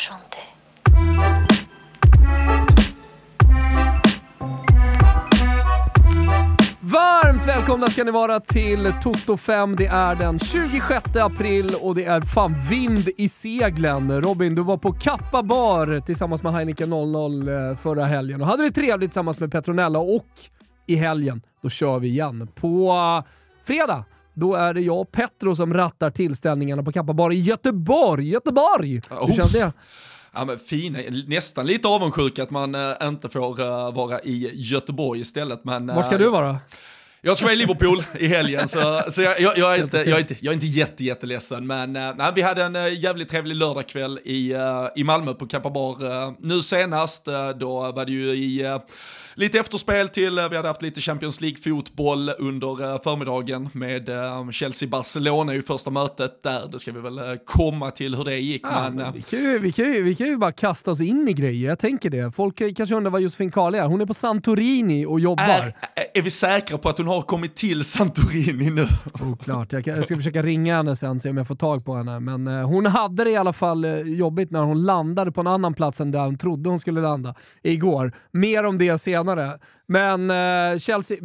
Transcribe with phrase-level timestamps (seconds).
[0.00, 0.40] chanter.
[6.80, 9.76] Varmt välkomna ska ni vara till Toto 5.
[9.76, 14.20] Det är den 26 april och det är fan vind i seglen.
[14.22, 18.62] Robin, du var på Kappa bar tillsammans med Heineken 00 eh, förra helgen och hade
[18.62, 20.26] det trevligt tillsammans med Petronella och
[20.86, 22.48] i helgen, då kör vi igen.
[22.54, 23.30] På eh,
[23.64, 28.28] fredag då är det jag och Petro som rattar tillställningarna på Kappa bar i Göteborg.
[28.28, 29.00] Göteborg!
[29.10, 29.72] Hur känns det?
[30.32, 35.20] Ja men fina, nästan lite avundsjuk att man äh, inte får äh, vara i Göteborg
[35.20, 35.64] istället.
[35.64, 36.58] Men, äh, Var ska du vara?
[37.22, 40.08] Jag ska vara i Liverpool i helgen, så, så jag, jag, jag, är inte, jag,
[40.08, 41.66] är inte, jag är inte jätte, jätteledsen.
[41.66, 44.54] Men nej, vi hade en jävligt trevlig lördagkväll i,
[44.96, 46.46] i Malmö på Kappa Bar.
[46.46, 47.24] Nu senast,
[47.60, 48.78] då var det ju i
[49.40, 54.08] lite efterspel till, vi hade haft lite Champions League-fotboll under förmiddagen med
[54.52, 56.68] Chelsea-Barcelona i första mötet där.
[56.72, 58.62] Det ska vi väl komma till hur det gick.
[58.64, 61.28] Ja, men, vi, kan ju, vi, kan ju, vi kan ju bara kasta oss in
[61.28, 62.32] i grejer, jag tänker det.
[62.32, 63.84] Folk kanske undrar vad Josefin Kahle är.
[63.84, 65.44] Hon är på Santorini och jobbar.
[65.44, 65.74] Är,
[66.14, 68.84] är vi säkra på att hon har kommit till Santorini nu?
[69.32, 69.72] Oklart.
[69.72, 72.20] Jag, jag ska försöka ringa henne sen, se om jag får tag på henne.
[72.20, 75.46] Men eh, hon hade det i alla fall eh, jobbigt när hon landade på en
[75.46, 78.12] annan plats än där hon trodde hon skulle landa igår.
[78.30, 79.29] Mer om det senare.
[79.86, 81.18] Men eh, Chelsea,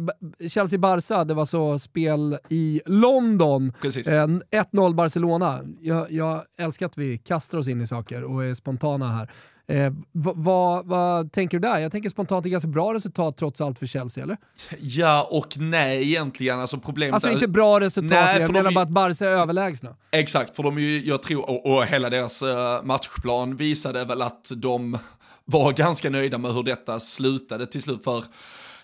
[0.48, 3.72] Chelsea-Barca, det var så spel i London.
[3.84, 5.60] Eh, 1-0 Barcelona.
[5.80, 9.30] Jag, jag älskar att vi kastar oss in i saker och är spontana här.
[9.68, 11.78] Eh, vad, vad, tänker du där?
[11.78, 14.36] Jag tänker spontant är ganska bra resultat trots allt för Chelsea, eller?
[14.80, 16.60] Ja och nej egentligen.
[16.60, 17.32] Alltså problemet Alltså är...
[17.32, 19.96] inte bra resultat, Nej, jag menar bara att Barca är överlägsna.
[20.10, 24.98] Exakt, för de jag tror, och, och hela deras eh, matchplan visade väl att de
[25.46, 28.04] var ganska nöjda med hur detta slutade till slut.
[28.04, 28.24] För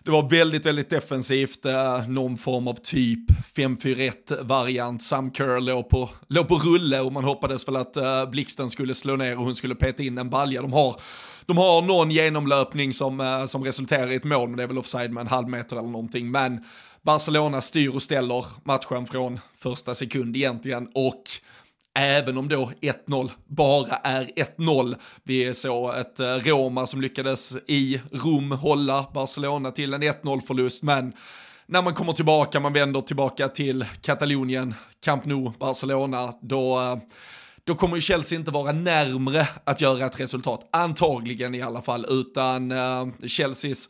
[0.05, 5.03] det var väldigt, väldigt defensivt, eh, någon form av typ 5-4-1-variant.
[5.03, 8.95] Sam Kerr låg på, låg på rulle och man hoppades väl att eh, Blixten skulle
[8.95, 10.63] slå ner och hon skulle peta in en balja.
[10.63, 11.01] De har,
[11.47, 14.79] de har någon genomlöpning som, eh, som resulterar i ett mål, men det är väl
[14.79, 16.31] offside med en halv meter eller någonting.
[16.31, 16.65] Men
[17.03, 21.23] Barcelona styr och ställer matchen från första sekund egentligen och
[21.95, 24.25] Även om då 1-0 bara är
[24.57, 24.97] 1-0.
[25.23, 30.83] Vi såg ett eh, Roma som lyckades i Rom hålla Barcelona till en 1-0 förlust,
[30.83, 31.13] men
[31.67, 36.97] när man kommer tillbaka, man vänder tillbaka till Katalonien, Camp Nou, Barcelona, då, eh,
[37.65, 42.07] då kommer ju Chelsea inte vara närmre att göra ett resultat, antagligen i alla fall,
[42.09, 43.89] utan eh, Chelseas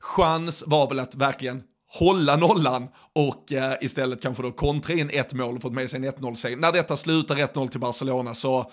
[0.00, 1.62] chans var väl att verkligen
[1.98, 6.06] hålla nollan och eh, istället kanske då kontra in ett mål och fått med sig
[6.06, 6.56] en 1-0 seger.
[6.56, 8.70] När detta slutar 1-0 till Barcelona så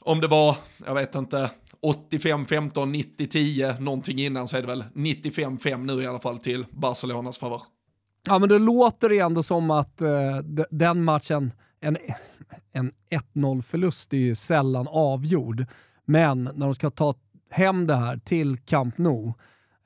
[0.00, 0.56] om det var,
[0.86, 1.50] jag vet inte,
[2.10, 2.70] 85-15,
[3.18, 7.62] 90-10 någonting innan så är det väl 95-5 nu i alla fall till Barcelonas favör.
[8.26, 10.38] Ja, men det låter ändå som att eh,
[10.70, 11.98] den matchen, en,
[12.72, 12.92] en
[13.34, 15.66] 1-0 förlust är ju sällan avgjord.
[16.04, 17.14] Men när de ska ta
[17.50, 19.32] hem det här till Camp Nou,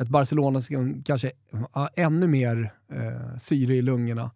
[0.00, 1.32] ett Barcelona som kanske
[1.72, 4.30] har ännu mer eh, syre i lungorna,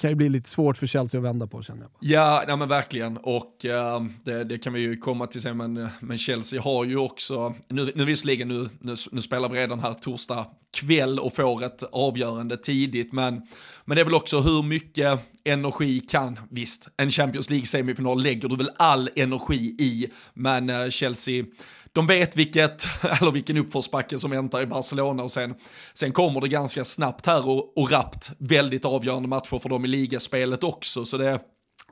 [0.00, 1.90] kan ju bli lite svårt för Chelsea att vända på känner jag.
[2.00, 3.16] Ja, nej men verkligen.
[3.16, 6.96] Och äh, det, det kan vi ju komma till sen, men, men Chelsea har ju
[6.96, 10.46] också, nu, nu visserligen, nu, nu, nu spelar vi redan här torsdag
[10.76, 13.42] kväll och får ett avgörande tidigt, men,
[13.84, 18.56] men det är väl också hur mycket energi kan, visst, en Champions League-semifinal lägger du
[18.56, 21.44] väl all energi i, men äh, Chelsea
[21.92, 22.86] de vet vilket,
[23.20, 25.54] eller vilken uppförsbacke som väntar i Barcelona och sen,
[25.94, 29.88] sen kommer det ganska snabbt här och, och rappt väldigt avgörande matcher för dem i
[29.88, 31.04] ligaspelet också.
[31.04, 31.40] Så det,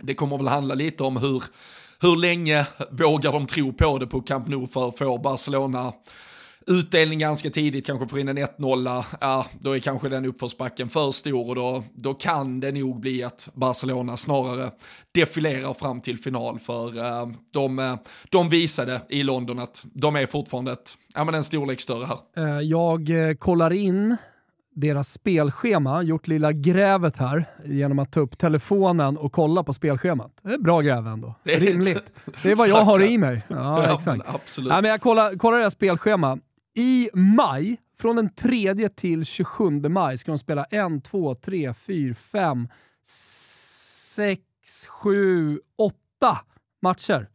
[0.01, 1.43] det kommer väl handla lite om hur,
[2.01, 5.93] hur länge vågar de tro på det på Camp Nou för att få Barcelona
[6.69, 11.11] utdelning ganska tidigt, kanske får in en 1-0, ja, då är kanske den uppförsbacken för
[11.11, 14.71] stor och då, då kan det nog bli att Barcelona snarare
[15.15, 17.95] defilerar fram till final för eh, de, eh,
[18.31, 22.19] de visade i London att de är fortfarande ett, ja, men en storlek större här.
[22.37, 24.17] Eh, jag eh, kollar in
[24.75, 30.33] deras spelschema, gjort lilla grävet här genom att ta upp telefonen och kolla på spelschemat.
[30.43, 31.35] Det är bra gräv ändå.
[31.45, 32.13] Det är Rimligt.
[32.43, 33.43] Det är vad jag har i mig.
[33.49, 34.07] Ja, Ja, exakt.
[34.07, 34.69] men absolut.
[34.73, 36.39] Nej, men jag kollar, kollar deras spelschema.
[36.79, 42.15] I maj, från den 3 till 27 maj, ska de spela 1, 2, 3, 4,
[42.15, 42.69] 5,
[43.03, 44.41] 6,
[44.89, 45.95] 7, 8
[46.83, 47.29] matcher.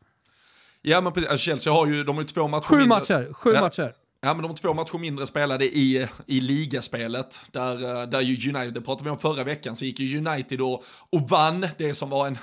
[0.82, 2.98] Ja men precis, alltså Chelsea har ju, de har ju två matcher Sju mindre.
[3.00, 3.34] matcher.
[3.34, 3.62] Sju Ja.
[3.62, 3.94] matcher.
[4.26, 7.42] Ja men de två matcher mindre spelade i, i ligaspelet.
[7.52, 10.62] Där, eh, där ju United, det pratade vi om förra veckan, så gick ju United
[10.62, 12.38] och, och vann det som var en,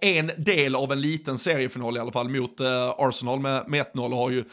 [0.00, 4.10] en del av en liten seriefinal i alla fall mot eh, Arsenal med, med 1-0
[4.12, 4.44] och har ju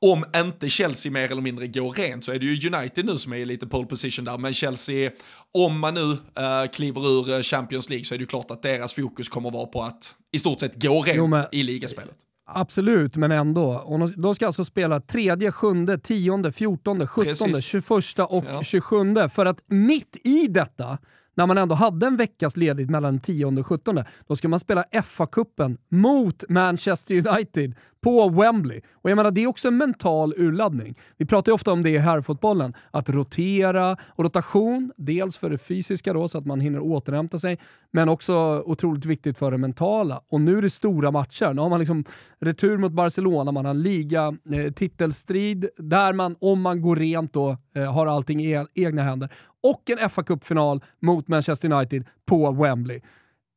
[0.00, 3.32] om inte Chelsea mer eller mindre går rent så är det ju United nu som
[3.32, 4.38] är i lite pole position där.
[4.38, 5.10] Men Chelsea,
[5.54, 8.62] om man nu eh, kliver ur eh, Champions League så är det ju klart att
[8.62, 12.16] deras fokus kommer vara på att i stort sett gå rent Jo, men- i ligaspelet.
[12.50, 13.74] Absolut, men ändå.
[13.74, 18.62] Och de ska alltså spela tredje, sjunde, tionde, fjortonde, sjuttonde, tjugoförsta och ja.
[18.62, 19.28] 27.
[19.28, 20.98] För att mitt i detta
[21.38, 24.60] när man ändå hade en veckas ledigt mellan den 10 och 17, då ska man
[24.60, 28.80] spela FA-cupen mot Manchester United på Wembley.
[28.94, 30.98] Och jag menar, det är också en mental urladdning.
[31.16, 35.58] Vi pratar ju ofta om det i herrfotbollen, att rotera och rotation, dels för det
[35.58, 37.58] fysiska då, så att man hinner återhämta sig,
[37.90, 40.20] men också otroligt viktigt för det mentala.
[40.30, 41.54] Och nu är det stora matcher.
[41.54, 42.04] Nu har man liksom
[42.40, 47.56] retur mot Barcelona, man har liga, eh, titelstrid, där man, om man går rent då,
[47.74, 49.28] eh, har allting i e-, egna händer.
[49.62, 53.00] Och en fa Cup-final mot Manchester United på Wembley.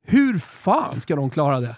[0.03, 1.75] Hur fan ska de klara det?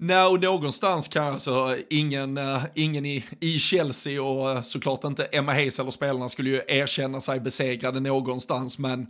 [0.00, 5.24] Nej, och någonstans kan alltså ingen, eh, ingen i, i Chelsea och eh, såklart inte
[5.24, 9.06] Emma Hayes eller spelarna skulle ju erkänna sig besegrade någonstans, men,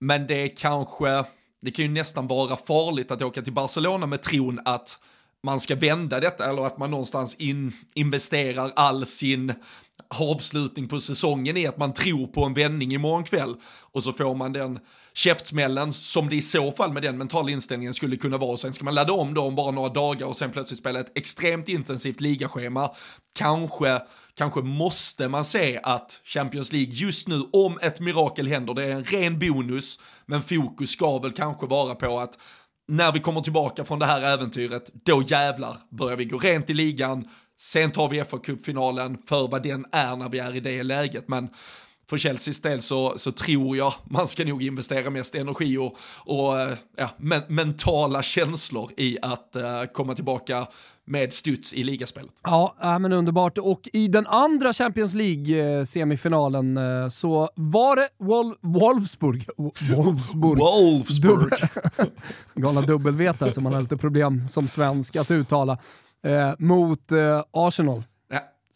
[0.00, 1.24] men det kanske,
[1.62, 4.98] det kan ju nästan vara farligt att åka till Barcelona med tron att
[5.42, 9.54] man ska vända detta eller att man någonstans in, investerar all sin
[10.20, 14.34] avslutning på säsongen i att man tror på en vändning imorgon kväll och så får
[14.34, 14.78] man den
[15.14, 18.56] käftsmällen som det i så fall med den mentala inställningen skulle kunna vara.
[18.56, 21.18] Sen ska man ladda om då om bara några dagar och sen plötsligt spela ett
[21.18, 22.90] extremt intensivt ligaschema.
[23.34, 24.00] Kanske,
[24.34, 28.90] kanske måste man se att Champions League just nu, om ett mirakel händer, det är
[28.90, 32.38] en ren bonus, men fokus ska väl kanske vara på att
[32.88, 36.74] när vi kommer tillbaka från det här äventyret, då jävlar börjar vi gå rent i
[36.74, 40.82] ligan, sen tar vi fa Cup-finalen för vad den är när vi är i det
[40.82, 41.48] läget, men
[42.10, 46.60] för Chelseas del så, så tror jag man ska nog investera mest energi och, och
[46.60, 50.66] eh, ja, men, mentala känslor i att uh, komma tillbaka
[51.06, 52.32] med studs i ligaspelet.
[52.42, 53.58] Ja, äh, men underbart.
[53.58, 59.48] Och i den andra Champions League-semifinalen eh, så var det Wol Wolfsburg.
[59.56, 60.58] Wolfsburg.
[60.58, 61.52] Wolfsburg.
[62.54, 65.78] Galna dubbelveta som man har lite problem som svensk att uttala.
[66.24, 68.02] Eh, mot eh, Arsenal.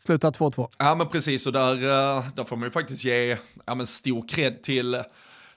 [0.06, 0.68] Slutat 2-2.
[0.78, 3.36] Ja men precis, och där, eh, där får man ju faktiskt ge
[3.66, 4.94] ja, men stor cred till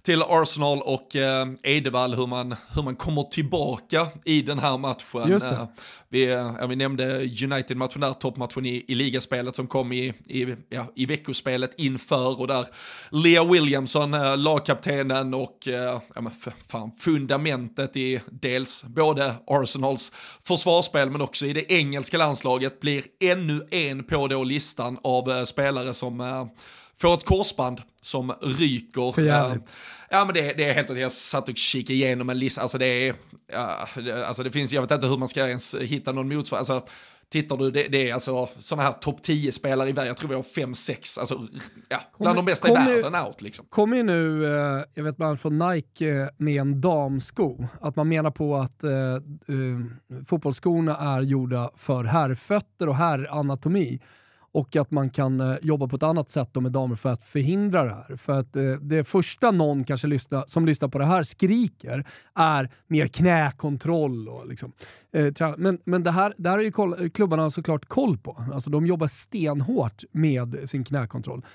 [0.04, 5.34] till Arsenal och eh, Edevall hur man, hur man kommer tillbaka i den här matchen.
[5.34, 5.68] Eh,
[6.10, 10.86] vi, ja, vi nämnde United-matchen där, toppmatchen i, i ligaspelet som kom i, i, ja,
[10.96, 12.66] i veckospelet inför och där
[13.10, 16.32] Lea Williamson, eh, lagkaptenen och eh, ja, men
[16.68, 20.12] fan, fundamentet i dels både Arsenals
[20.44, 25.44] försvarsspel men också i det engelska landslaget blir ännu en på då listan av eh,
[25.44, 26.46] spelare som eh,
[27.02, 29.12] får ett korsband som ryker.
[29.12, 29.76] För jävligt.
[30.10, 32.78] Ja men det, det är helt att jag satt och kikade igenom en lista, alltså
[32.78, 33.16] det är,
[34.02, 36.90] det, alltså det finns, jag vet inte hur man ska ens hitta någon motsvarighet, alltså
[37.30, 40.36] tittar du, det, det är alltså sådana här topp 10-spelare i världen, jag tror vi
[40.36, 41.48] har 5-6, alltså
[41.90, 43.66] ja, bland de bästa i världen out liksom.
[43.70, 47.96] Kommer ju nu, eh, jag vet bland annat från Nike eh, med en damsko, att
[47.96, 49.20] man menar på att eh, eh,
[50.28, 54.00] fotbollsskorna är gjorda för herrfötter och herranatomi
[54.54, 57.84] och att man kan eh, jobba på ett annat sätt med damer för att förhindra
[57.84, 58.16] det här.
[58.18, 62.70] För att eh, det första någon kanske lyssna, som lyssnar på det här skriker är
[62.88, 64.30] mer knäkontroll.
[64.30, 64.72] Och liksom,
[65.12, 68.46] eh, men men det, här, det här är ju koll, klubbarna såklart koll på.
[68.54, 71.46] Alltså, de jobbar stenhårt med sin knäkontroll.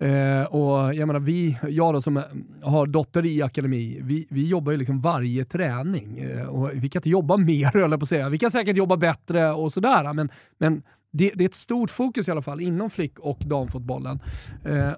[0.00, 2.22] Eh, och jag menar, vi, jag då som eh,
[2.62, 6.18] har dotter i akademi, vi, vi jobbar ju liksom varje träning.
[6.18, 8.28] Eh, och vi kan inte jobba mer, höll jag på att säga.
[8.28, 12.28] Vi kan säkert jobba bättre och sådär, men, men det, det, är ett stort fokus
[12.28, 14.20] i alla fall inom flick och damfotbollen.
[14.64, 14.92] Eh,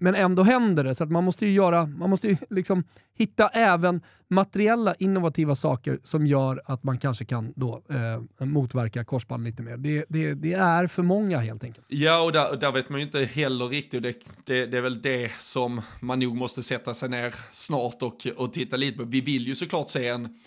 [0.00, 3.48] men ändå händer det, så att man måste ju göra, man måste ju liksom hitta
[3.48, 9.62] även materiella innovativa saker som gör att man kanske kan då eh, motverka korsband lite
[9.62, 9.76] mer.
[9.76, 11.86] Det, det, det, är för många helt enkelt.
[11.88, 15.02] Ja, och där, där vet man ju inte heller riktigt, det, det, det, är väl
[15.02, 19.04] det som man nog måste sätta sig ner snart och, och titta lite på.
[19.04, 20.38] Vi vill ju såklart se en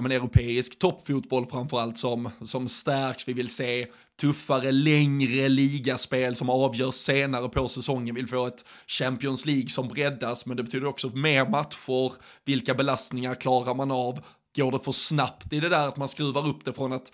[0.00, 3.28] ja, men, europeisk toppfotboll framförallt som, som stärks.
[3.28, 3.86] Vi vill se
[4.20, 8.14] tuffare, längre ligaspel som avgörs senare på säsongen.
[8.14, 12.12] Vi vill få ett Champions League som breddas, men det betyder också mer matcher.
[12.44, 14.20] Vilka belastningar klarar man av?
[14.56, 17.12] Går det för snabbt i det där att man skruvar upp det från att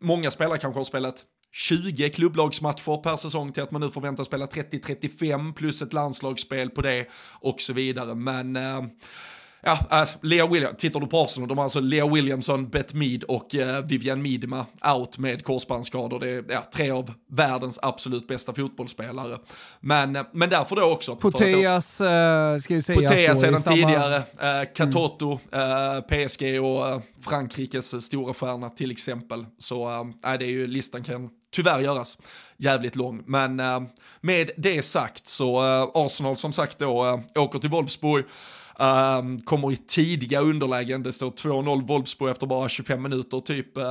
[0.00, 4.46] många spelare kanske har spelat 20 klubblagsmatcher per säsong till att man nu förväntas spela
[4.46, 8.14] 30-35 plus ett landslagsspel på det och så vidare.
[8.14, 8.82] Men eh,
[9.62, 13.24] ja, äh, Lea Williams, tittar du på Arsenal, de har alltså Lea Williamson, Beth Mead
[13.24, 16.20] och uh, Vivian Miedema out med korsbandsskador.
[16.20, 19.38] Det är ja, tre av världens absolut bästa fotbollsspelare.
[19.80, 21.16] Men, uh, men därför då också.
[21.16, 22.06] Poteas, uh,
[22.60, 23.76] ska ju sägas Poteas sedan samma...
[23.76, 26.02] tidigare, uh, Katoto, mm.
[26.02, 29.46] PSG och Frankrikes stora stjärna till exempel.
[29.58, 32.18] Så uh, det är ju listan kan tyvärr göras
[32.56, 33.22] jävligt lång.
[33.26, 33.56] Men
[34.20, 35.60] med det sagt så
[35.94, 38.24] Arsenal som sagt då åker till Wolfsburg
[38.78, 43.40] Um, kommer i tidiga underlägen, det står 2-0 Wolfsburg efter bara 25 minuter.
[43.40, 43.78] Typ.
[43.78, 43.84] Uh,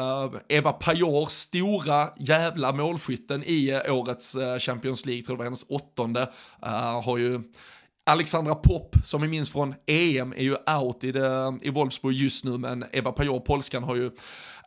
[0.50, 5.66] Eva Pajor, stora jävla målskytten i uh, årets uh, Champions League, tror det var hennes
[5.70, 6.30] åttonde,
[7.04, 7.42] har ju
[8.06, 12.46] Alexandra Popp, som vi minns från EM, är ju out i, det, i Wolfsburg just
[12.46, 14.12] nu, men Eva Pajor, polskan, har ju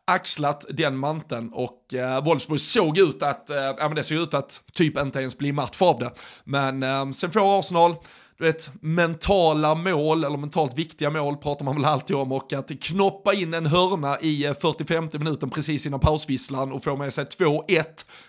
[0.05, 1.51] axlat den manteln.
[1.53, 5.21] Och eh, Wolfsburg såg ut att, eh, ja men det såg ut att typ inte
[5.21, 6.11] ens bli match av det.
[6.45, 7.95] Men eh, sen får Arsenal,
[8.39, 12.83] du vet, mentala mål, eller mentalt viktiga mål pratar man väl alltid om, och att
[12.83, 17.25] knoppa in en hörna i eh, 45 minuten precis innan pausvisslan och få med sig
[17.25, 17.85] 2-1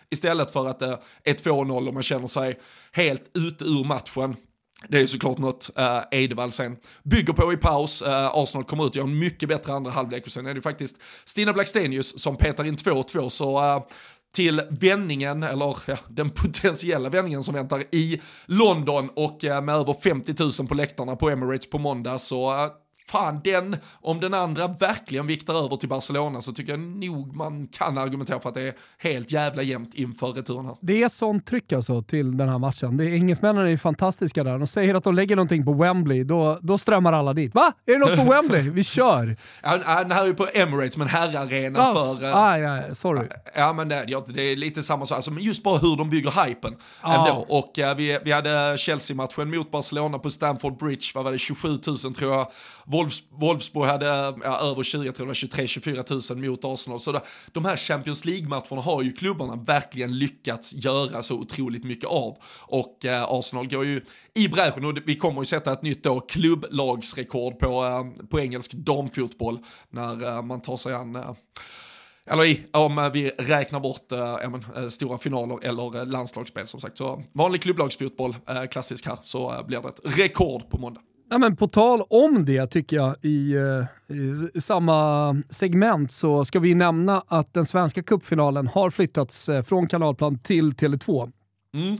[0.09, 2.59] istället för att det är 2-0 och man känner sig
[2.91, 4.35] helt ute ur matchen.
[4.87, 8.01] Det är såklart något uh, Eidevall sen bygger på i paus.
[8.01, 10.61] Uh, Arsenal kommer ut och gör en mycket bättre andra halvlek och sen är det
[10.61, 13.83] faktiskt Stina Blackstenius som petar in 2-2 så uh,
[14.31, 19.93] till vändningen, eller ja, den potentiella vändningen som väntar i London och eh, med över
[19.93, 22.69] 50 000 på läktarna på Emirates på måndag så eh,
[23.09, 27.67] fan den, om den andra verkligen viktar över till Barcelona så tycker jag nog man
[27.67, 30.75] kan argumentera för att det är helt jävla jämnt inför returen här.
[30.81, 32.97] Det är sånt tryck alltså till den här matchen.
[32.97, 34.57] Det är, engelsmännen är ju fantastiska där.
[34.57, 37.55] De säger att de lägger någonting på Wembley, då, då strömmar alla dit.
[37.55, 37.73] Va?
[37.85, 38.69] Är det något på Wembley?
[38.69, 39.35] Vi kör!
[39.63, 42.25] Ja, den här är ju på Emirates, men herrarena ja, för...
[42.25, 43.27] Ah, ja, sorry.
[43.55, 46.75] Ja, men det, det är lite samma sak, alltså, just bara hur de bygger hypen
[47.01, 47.27] ah.
[47.27, 47.45] ändå.
[47.49, 51.69] Och uh, vi, vi hade Chelsea-matchen mot Barcelona på Stamford Bridge, vad var det, 27
[51.69, 52.47] 000 tror jag.
[52.99, 54.05] Wolfs, Wolfsburg hade
[54.43, 56.99] ja, över 20, jag tror det var 23-24 000 mot Arsenal.
[56.99, 62.09] Så det, de här Champions League-matcherna har ju klubbarna verkligen lyckats göra så otroligt mycket
[62.09, 62.37] av.
[62.61, 64.01] Och eh, Arsenal går ju
[64.35, 68.73] i bräschen och vi kommer ju sätta ett nytt då klubblagsrekord på, eh, på engelsk
[68.73, 71.33] damfotboll när eh, man tar sig an eh,
[72.25, 76.79] eller i, om eh, vi räknar bort äh, men, eh, stora finaler eller landslagsspel som
[76.79, 76.97] sagt.
[76.97, 81.01] Så vanlig klubblagsfotboll, äh, klassisk här, så äh, blir det ett rekord på måndag.
[81.31, 84.15] Ja, men på tal om det tycker jag, i, eh,
[84.55, 89.87] i, samma segment så ska vi nämna att den svenska cupfinalen har flyttats eh, från
[89.87, 91.31] kanalplan till Tele2.
[91.73, 91.97] Mm.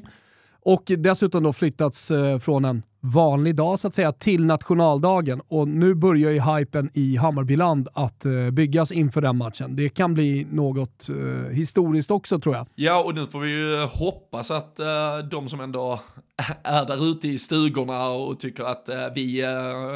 [0.61, 5.67] Och dessutom då flyttats eh, från en vanlig dag så att säga till nationaldagen och
[5.67, 9.75] nu börjar ju hypen i Hammarbyland att uh, byggas inför den matchen.
[9.75, 12.67] Det kan bli något uh, historiskt också tror jag.
[12.75, 15.99] Ja, och nu får vi ju eh, hoppas att uh, de som ändå
[16.63, 19.45] är där ute i stugorna och tycker att vi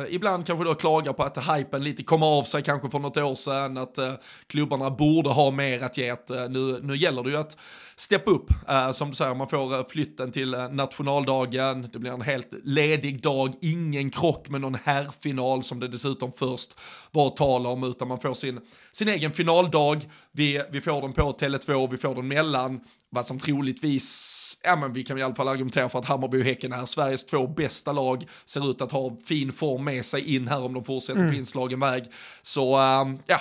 [0.09, 3.35] ibland kanske då klagar på att hypen lite kom av sig kanske för något år
[3.35, 3.99] sedan, att
[4.47, 6.09] klubbarna borde ha mer att ge.
[6.09, 7.57] Att, nu, nu gäller det ju att
[7.95, 8.49] steppa upp,
[8.93, 13.53] som du säger, man får flytten till nationaldagen, det blir en helt led ledig dag,
[13.61, 16.79] ingen krock med någon herrfinal som det dessutom först
[17.11, 18.59] var tal om, utan man får sin,
[18.91, 20.09] sin egen finaldag.
[20.31, 24.93] Vi, vi får den på Tele2, vi får den mellan vad som troligtvis, ja men
[24.93, 27.91] vi kan i alla fall argumentera för att Hammarby och Häcken är Sveriges två bästa
[27.91, 31.31] lag, ser ut att ha fin form med sig in här om de fortsätter mm.
[31.31, 32.03] på inslagen väg.
[32.41, 33.39] Så uh, ja,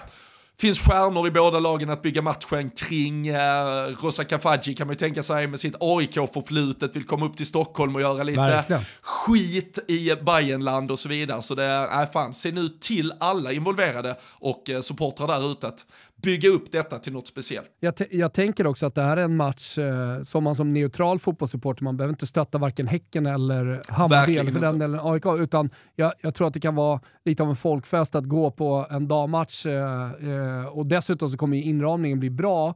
[0.62, 3.28] finns stjärnor i båda lagen att bygga matchen kring.
[3.28, 7.46] Eh, Rosa Kafaji kan man ju tänka sig med sitt AIK-förflutet, vill komma upp till
[7.46, 8.82] Stockholm och göra lite Verkligen.
[9.02, 11.42] skit i Bayernland och så vidare.
[11.42, 15.68] Så det är, äh, fan, se nu till alla involverade och eh, supportrar där ute
[15.68, 15.84] att
[16.22, 17.70] bygga upp detta till något speciellt.
[17.80, 21.18] Jag, jag, tänker också att det här är en match eh, som man som neutral
[21.18, 25.70] fotbollssupporter, man behöver inte stötta varken Häcken eller Hammarby eller för den delen AIK, utan
[25.96, 29.08] jag, jag, tror att det kan vara lite av en folkfest att gå på en
[29.08, 32.74] dammatch eh, eh, och dessutom så kommer inramningen bli bra.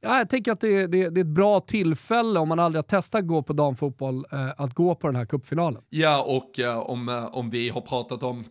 [0.00, 2.88] Ja, jag tänker att det, det, det, är ett bra tillfälle om man aldrig har
[2.88, 5.82] testat att gå på damfotboll, eh, att gå på den här cupfinalen.
[5.90, 8.44] Ja, och eh, om, eh, om vi har pratat om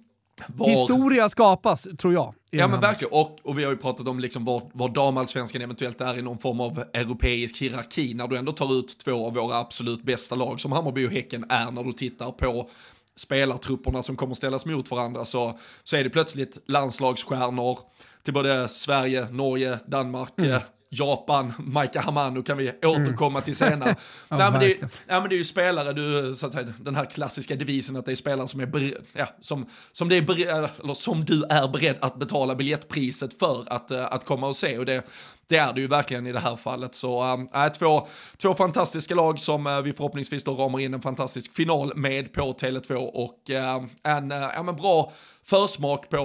[0.48, 0.68] var...
[0.68, 2.34] Historia skapas, tror jag.
[2.50, 6.02] Ja men verkligen, och, och vi har ju pratat om liksom var, var damallsvenskan eventuellt
[6.02, 9.58] är i någon form av europeisk hierarki, när du ändå tar ut två av våra
[9.58, 12.70] absolut bästa lag, som Hammarby och Häcken är när du tittar på
[13.16, 17.80] spelartrupperna som kommer ställas mot varandra, så, så är det plötsligt landslagsstjärnor
[18.26, 20.52] till både Sverige, Norge, Danmark, mm.
[20.52, 23.96] Eh, Japan, Maika Hamano kan vi återkomma till senare.
[24.30, 26.96] ja, nej, men det, nej, men det är ju spelare, du, så att säga, den
[26.96, 30.22] här klassiska devisen att det är spelare som är bered, ja, som, som, det är
[30.22, 34.56] bered, eller som du är beredd att betala biljettpriset för att, eh, att komma och
[34.56, 34.78] se.
[34.78, 35.04] Och det,
[35.48, 36.96] det är det ju verkligen i det här fallet.
[36.96, 37.24] Så
[37.54, 41.94] äh, två, två fantastiska lag som äh, vi förhoppningsvis då ramar in en fantastisk final
[41.96, 45.12] med på Tele2 och äh, en äh, men bra
[45.44, 46.18] försmak på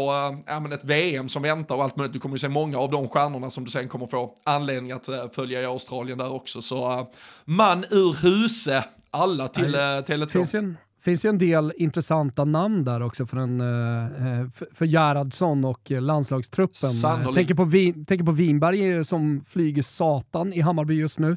[0.49, 2.13] äh, men ett VM som väntar och allt möjligt.
[2.13, 5.09] Du kommer ju se många av de stjärnorna som du sen kommer få anledning att
[5.09, 6.63] äh, följa i Australien där också.
[6.63, 7.07] Så äh,
[7.45, 13.27] man ur huse, alla till äh, Tele2 finns ju en del intressanta namn där också
[13.27, 16.91] för, en, uh, för Gerhardsson och landslagstruppen.
[16.91, 17.35] Sannolikt.
[17.35, 21.37] Tänker på, Vin, tänker på Winberg som flyger satan i Hammarby just nu.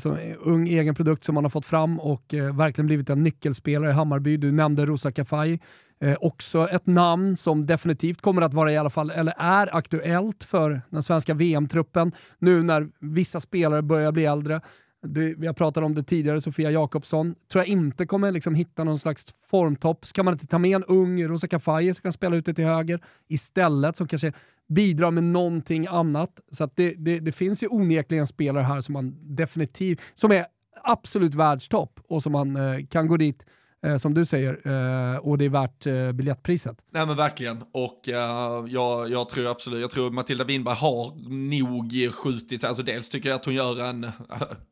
[0.00, 3.94] Så, ung egen produkt som man har fått fram och verkligen blivit en nyckelspelare i
[3.94, 4.36] Hammarby.
[4.36, 5.60] Du nämnde Rosa Kafaj.
[6.02, 10.44] Eh, också ett namn som definitivt kommer att vara i alla fall, eller är aktuellt
[10.44, 14.60] för den svenska VM-truppen nu när vissa spelare börjar bli äldre.
[15.06, 17.34] Det, vi har pratat om det tidigare, Sofia Jakobsson.
[17.52, 20.06] Tror jag inte kommer liksom hitta någon slags formtopp.
[20.06, 23.00] Ska man inte ta med en ung Rosa Kafaji som kan spela ute till höger
[23.28, 24.32] istället, som kanske
[24.68, 26.40] bidrar med någonting annat.
[26.50, 30.46] Så det, det, det, finns ju onekligen spelare här som man definitivt, som är
[30.84, 33.46] absolut världstopp och som man eh, kan gå dit
[33.82, 36.76] eh, som du säger, eh, och det är värt eh, biljettpriset.
[36.90, 41.12] Nej men verkligen, och eh, jag, jag, tror absolut, jag tror Matilda Winberg har
[41.50, 44.10] nog skjutit, alltså dels tycker jag att hon gör en uh,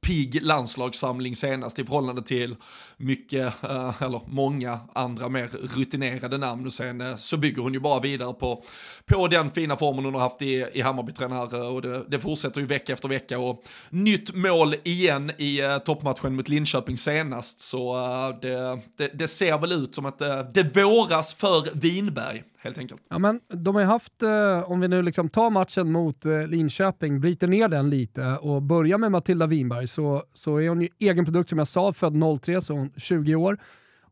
[0.00, 2.56] pigg landslagssamling senast i förhållande till
[2.96, 6.66] mycket, eh, eller många andra mer rutinerade namn.
[6.66, 8.62] Och sen så bygger hon ju bara vidare på,
[9.06, 12.60] på den fina formen hon har haft i, i Hammarbyträn här och det, det, fortsätter
[12.60, 13.38] ju vecka efter vecka.
[13.38, 17.60] Och nytt mål igen i toppmatchen mot Linköping senast.
[17.60, 17.96] Så
[18.42, 23.02] det, det, det, ser väl ut som att det, det våras för Vinberg helt enkelt.
[23.08, 26.46] Ja, men de har ju haft, eh, om vi nu liksom tar matchen mot eh,
[26.46, 30.88] Linköping, bryter ner den lite och börjar med Matilda Winberg så, så är hon ju
[30.98, 33.58] egen produkt som jag sa, född 03, så hon 20 år.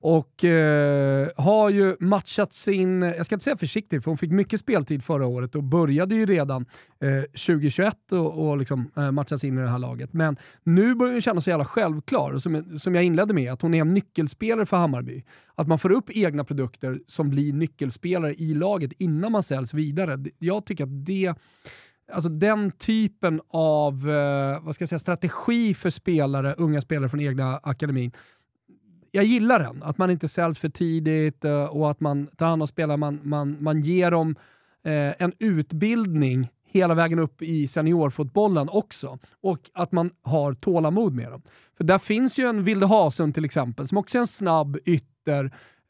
[0.00, 4.60] Och eh, har ju matchat sin, jag ska inte säga försiktigt, för hon fick mycket
[4.60, 6.66] speltid förra året och började ju redan
[7.00, 10.12] eh, 2021 och, och liksom, eh, matchas in i det här laget.
[10.12, 13.74] Men nu börjar hon känna sig jävla självklar, som, som jag inledde med, att hon
[13.74, 15.24] är en nyckelspelare för Hammarby.
[15.54, 20.24] Att man får upp egna produkter som blir nyckelspelare i laget innan man säljs vidare.
[20.38, 21.34] Jag tycker att det
[22.12, 27.20] Alltså den typen av eh, vad ska jag säga, strategi för spelare, unga spelare från
[27.20, 28.12] egna akademin,
[29.18, 29.82] jag gillar den.
[29.82, 33.20] Att man inte säljs för tidigt eh, och att man tar hand om spelare, man,
[33.22, 34.36] man, man ger dem
[34.84, 39.18] eh, en utbildning hela vägen upp i seniorfotbollen också.
[39.42, 41.42] Och att man har tålamod med dem.
[41.76, 45.44] För där finns ju en Vilde Hasund till exempel, som också är en snabb ytter,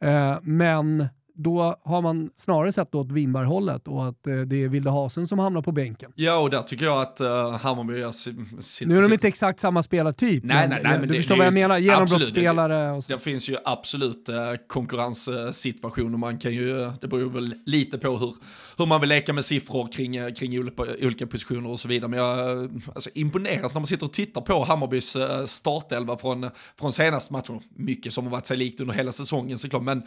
[0.05, 1.09] eh, men
[1.41, 5.39] då har man snarare sett åt Winberg-hållet och att eh, det är Vilde Hasen som
[5.39, 6.13] hamnar på bänken.
[6.15, 9.29] Ja, och där tycker jag att uh, Hammarby gör sin, sin, Nu är de inte
[9.29, 10.45] exakt samma spelartyp.
[10.45, 10.99] Nej, nej, nej.
[10.99, 13.13] Men du det, förstår det, vad jag menar, genombrottsspelare och så.
[13.13, 14.35] Det finns ju absolut uh,
[14.67, 18.35] konkurrenssituationer, man kan ju, det beror väl lite på hur,
[18.79, 22.11] hur man vill leka med siffror kring, kring olika, olika positioner och så vidare.
[22.11, 27.33] Men jag alltså, imponeras när man sitter och tittar på Hammarbys startelva från, från senaste
[27.33, 27.61] matchen.
[27.77, 30.03] Mycket som har varit sig likt under hela säsongen såklart, men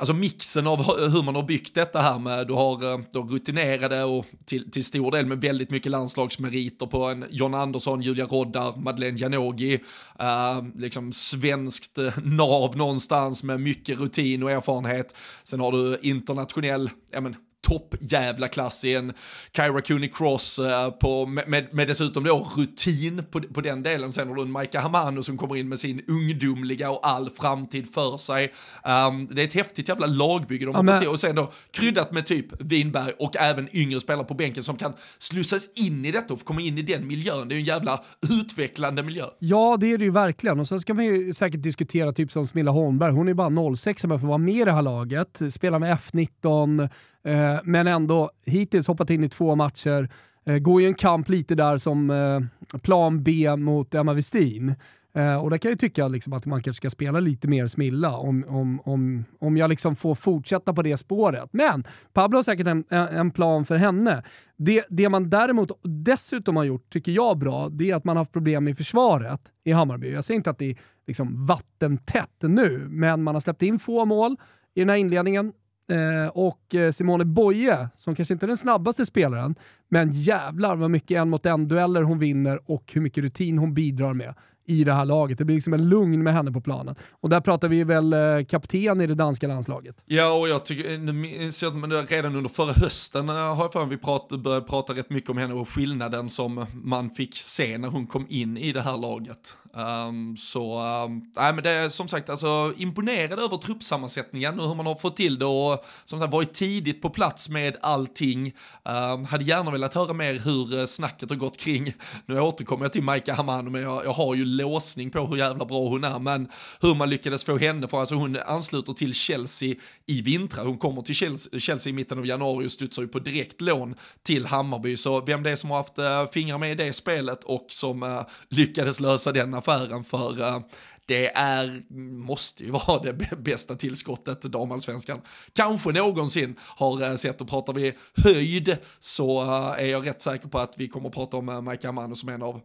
[0.00, 0.78] alltså mixen av
[1.12, 4.84] hur man har byggt detta här med, du har eh, då rutinerade och till, till
[4.84, 10.26] stor del med väldigt mycket landslagsmeriter på en John Andersson, Julia Roddar, Madeleine Janogy, uh,
[10.26, 15.14] eh, liksom svenskt eh, nav någonstans med mycket rutin och erfarenhet.
[15.44, 19.12] Sen har du internationell, ja men toppjävla klass i en
[19.56, 24.12] Kyra Cooney Cross uh, på, med, med dessutom då rutin på, på den delen.
[24.12, 27.94] Sen har du en Maika Hamano som kommer in med sin ungdomliga och all framtid
[27.94, 28.52] för sig.
[28.84, 31.52] Um, det är ett häftigt jävla lagbygge de har ja, fått till och sen då
[31.70, 36.10] kryddat med typ Winberg och även yngre spelare på bänken som kan slussas in i
[36.10, 37.48] detta och komma in i den miljön.
[37.48, 39.24] Det är ju en jävla utvecklande miljö.
[39.38, 40.60] Ja, det är det ju verkligen.
[40.60, 43.12] Och sen ska man ju säkert diskutera typ som Smilla Holmberg.
[43.12, 45.42] Hon är bara 06 som får vara med i det här laget.
[45.50, 46.88] Spelar med F19, Eh,
[47.24, 50.08] Eh, men ändå hittills hoppat in i två matcher.
[50.46, 54.74] Eh, går ju en kamp lite där som eh, plan B mot Emma Westin.
[55.16, 58.16] Uh, och där kan jag tycka liksom att man kanske ska spela lite mer Smilla
[58.16, 61.48] om, om, om, om jag liksom får fortsätta på det spåret.
[61.52, 64.22] Men Pablo har säkert en, en plan för henne.
[64.56, 68.20] Det, det man däremot dessutom har gjort, tycker jag bra, det är att man har
[68.20, 70.12] haft problem i försvaret i Hammarby.
[70.12, 74.04] Jag säger inte att det är liksom vattentätt nu, men man har släppt in få
[74.04, 74.36] mål
[74.74, 75.52] i den här inledningen.
[75.90, 79.54] Eh, och eh, Simone Boye, som kanske inte är den snabbaste spelaren,
[79.88, 84.14] men jävlar vad mycket en mot en-dueller hon vinner och hur mycket rutin hon bidrar
[84.14, 84.34] med
[84.70, 85.38] i det här laget.
[85.38, 86.94] Det blir liksom en lugn med henne på planen.
[87.10, 90.02] Och där pratar vi väl eh, kapten i det danska landslaget.
[90.06, 94.28] Ja, och jag tycker, eh, redan under förra hösten har jag för mig vi prat,
[94.28, 98.26] började prata rätt mycket om henne och skillnaden som man fick se när hon kom
[98.28, 99.56] in i det här laget.
[99.72, 104.74] Um, så, um, nej men det är som sagt alltså imponerad över truppsammansättningen och hur
[104.74, 108.54] man har fått till det och som sagt varit tidigt på plats med allting.
[108.82, 111.94] Um, hade gärna velat höra mer hur eh, snacket har gått kring,
[112.26, 115.64] nu återkommer jag till Maika Hamano men jag, jag, har ju låsning på hur jävla
[115.64, 116.48] bra hon är, men
[116.80, 119.74] hur man lyckades få henne, för alltså hon ansluter till Chelsea
[120.06, 123.18] i vintrar, hon kommer till Chelsea, Chelsea i mitten av januari och studsar ju på
[123.18, 126.74] direkt lån till Hammarby, så vem det är som har haft uh, fingrar med i
[126.74, 130.60] det spelet och som uh, lyckades lösa den affären för eh,
[131.06, 131.82] det är,
[132.18, 135.20] måste ju vara det bästa tillskottet damallsvenskan
[135.52, 137.40] kanske någonsin har eh, sett.
[137.40, 141.14] Och pratar vi höjd så eh, är jag rätt säker på att vi kommer att
[141.14, 142.60] prata om Mike Amano som en av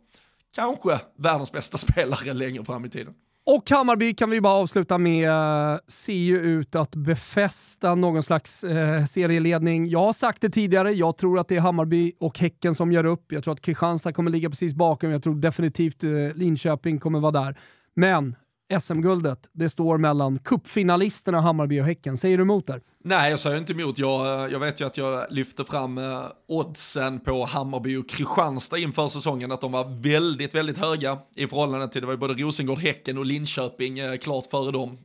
[0.56, 3.14] kanske världens bästa spelare längre fram i tiden.
[3.48, 5.30] Och Hammarby kan vi bara avsluta med,
[5.88, 9.88] ser ju ut att befästa någon slags eh, serieledning.
[9.88, 13.06] Jag har sagt det tidigare, jag tror att det är Hammarby och Häcken som gör
[13.06, 13.32] upp.
[13.32, 17.32] Jag tror att Kristianstad kommer ligga precis bakom, jag tror definitivt eh, Linköping kommer vara
[17.32, 17.60] där.
[17.96, 18.36] Men
[18.80, 22.18] SM-guldet, det står mellan kuppfinalisterna Hammarby och Häcken.
[22.18, 22.82] Säger du emot där?
[23.08, 24.00] Nej, jag säger inte emot.
[24.00, 29.08] Jag, jag vet ju att jag lyfte fram eh, oddsen på Hammarby och Kristianstad inför
[29.08, 32.80] säsongen, att de var väldigt, väldigt höga i förhållande till, det var ju både Rosengård,
[32.80, 34.98] Häcken och Linköping eh, klart före dem.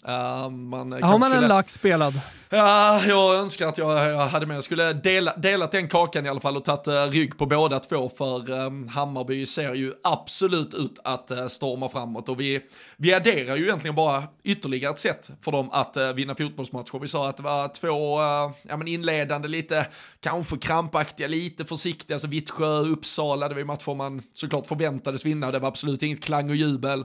[0.70, 1.42] Man Har man skulle...
[1.42, 2.20] en lax spelad?
[2.52, 4.56] Ja, jag önskar att jag, jag hade med.
[4.56, 8.08] Jag skulle dela, delat den kakan i alla fall och tagit rygg på båda två
[8.08, 12.60] för Hammarby ser ju absolut ut att storma framåt och vi,
[12.96, 16.98] vi adderar ju egentligen bara ytterligare ett sätt för dem att vinna fotbollsmatcher.
[16.98, 19.86] Vi sa att det var två uh, ja, men inledande, lite
[20.20, 25.50] kanske krampaktiga, lite försiktiga, alltså Vittsjö, Uppsala, det var ju matcher man såklart förväntades vinna,
[25.50, 27.04] det var absolut inget klang och jubel.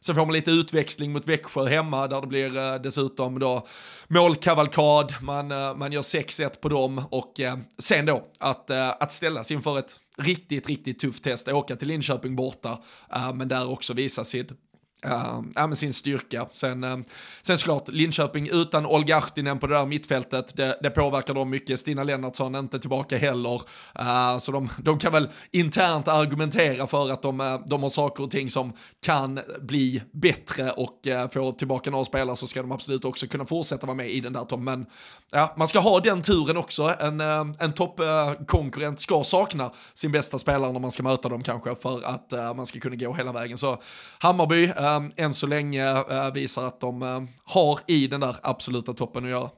[0.00, 3.66] Sen får man lite utväxling mot Växjö hemma där det blir eh, dessutom då
[4.08, 9.12] målkavalkad, man, eh, man gör 6-1 på dem och eh, sen då att, eh, att
[9.12, 12.78] ställas inför ett riktigt, riktigt tufft test, åka till Linköping borta,
[13.14, 14.48] eh, men där också visa sitt
[15.04, 16.46] Uh, ja, sin styrka.
[16.50, 16.98] Sen, uh,
[17.42, 21.80] sen såklart, Linköping utan Olga Ahtinen på det där mittfältet, det, det påverkar dem mycket.
[21.80, 23.62] Stina Lennartsson är inte tillbaka heller.
[24.00, 28.30] Uh, så de, de kan väl internt argumentera för att de, de har saker och
[28.30, 28.72] ting som
[29.06, 33.44] kan bli bättre och uh, få tillbaka några spelare så ska de absolut också kunna
[33.44, 34.64] fortsätta vara med i den där toppen.
[34.64, 34.86] Men
[35.30, 36.94] ja, man ska ha den turen också.
[37.00, 42.02] En, en toppkonkurrent ska sakna sin bästa spelare när man ska möta dem kanske för
[42.02, 43.58] att man ska kunna gå hela vägen.
[43.58, 43.82] Så
[44.18, 48.92] Hammarby, Ehm, än så länge eh, visar att de eh, har i den där absoluta
[48.94, 49.50] toppen att göra.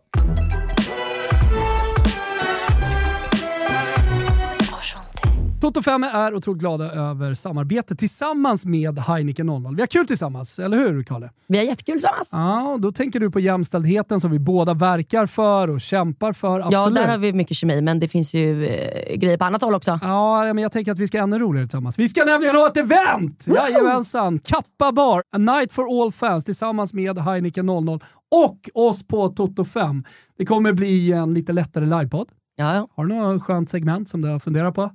[5.69, 9.75] Toto 5 är otroligt glada över samarbetet tillsammans med Heineken 00.
[9.77, 11.31] Vi har kul tillsammans, eller hur Kalle?
[11.47, 12.29] Vi har jättekul tillsammans.
[12.33, 16.61] Ja, då tänker du på jämställdheten som vi båda verkar för och kämpar för.
[16.61, 16.73] Absolut.
[16.73, 19.75] Ja, där har vi mycket kemi, men det finns ju eh, grejer på annat håll
[19.75, 19.99] också.
[20.03, 21.99] Ja, men jag tänker att vi ska ännu roligare tillsammans.
[21.99, 23.45] Vi ska nämligen ha ett event!
[23.49, 23.55] Woo!
[23.55, 24.39] Jajamensan!
[24.39, 28.01] Kappa Bar, A Night for All Fans tillsammans med Heineken 00
[28.31, 30.05] och oss på Toto 5.
[30.39, 32.29] Det kommer bli en lite lättare livepodd.
[32.57, 32.89] Ja, ja.
[32.97, 34.91] Har du något skönt segment som du har funderat på?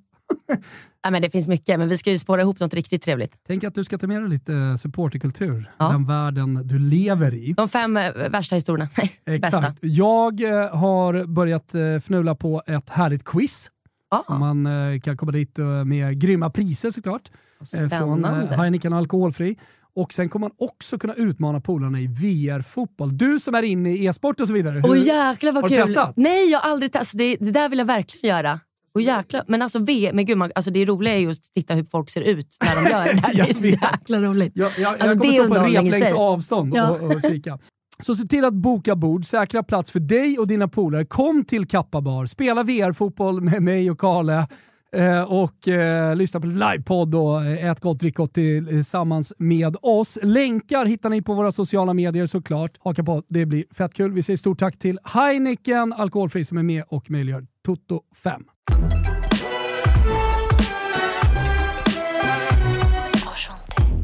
[1.03, 3.33] ja, men det finns mycket, men vi ska ju spåra ihop något riktigt trevligt.
[3.47, 5.89] Tänk att du ska ta med dig lite supporterkultur, ja.
[5.89, 7.53] den världen du lever i.
[7.53, 8.89] De fem eh, värsta historierna.
[9.25, 9.53] Exakt.
[9.53, 9.73] Bästa.
[9.81, 13.69] Jag eh, har börjat eh, fnula på ett härligt quiz.
[14.09, 14.37] Ah.
[14.37, 14.67] Man
[15.03, 17.31] kan komma dit med grymma priser såklart.
[17.63, 18.47] Spännande.
[18.47, 19.57] Från Heineken Alkoholfri.
[19.95, 23.17] Och sen kommer man också kunna utmana polarna i VR-fotboll.
[23.17, 24.81] Du som är inne i e-sport och så vidare.
[24.83, 25.77] Åh jäklar vad har kul!
[25.79, 26.13] Har du testat?
[26.17, 26.99] Nej, jag har aldrig testat.
[26.99, 28.59] Alltså, det, det där vill jag verkligen göra.
[28.93, 31.73] Och jäkla, men alltså, v, men gud, man, alltså det roliga är ju att titta
[31.73, 33.33] hur folk ser ut när de gör det här.
[33.45, 34.51] det är så jäkla roligt.
[34.55, 36.89] Jag, jag, alltså, jag kommer stå på replängds avstånd ja.
[36.89, 37.59] och, och kika.
[37.99, 41.05] Så se till att boka bord, säkra plats för dig och dina polare.
[41.05, 44.47] Kom till Kappa Bar, spela VR-fotboll med mig och Karle
[44.95, 50.17] eh, och eh, lyssna på livepodd och eh, ät gott, drick gott tillsammans med oss.
[50.21, 52.77] Länkar hittar ni på våra sociala medier såklart.
[52.79, 54.11] Haka på, det blir fett kul.
[54.11, 58.43] Vi säger stort tack till Heineken Alkoholfri som är med och möjliggör Toto 5.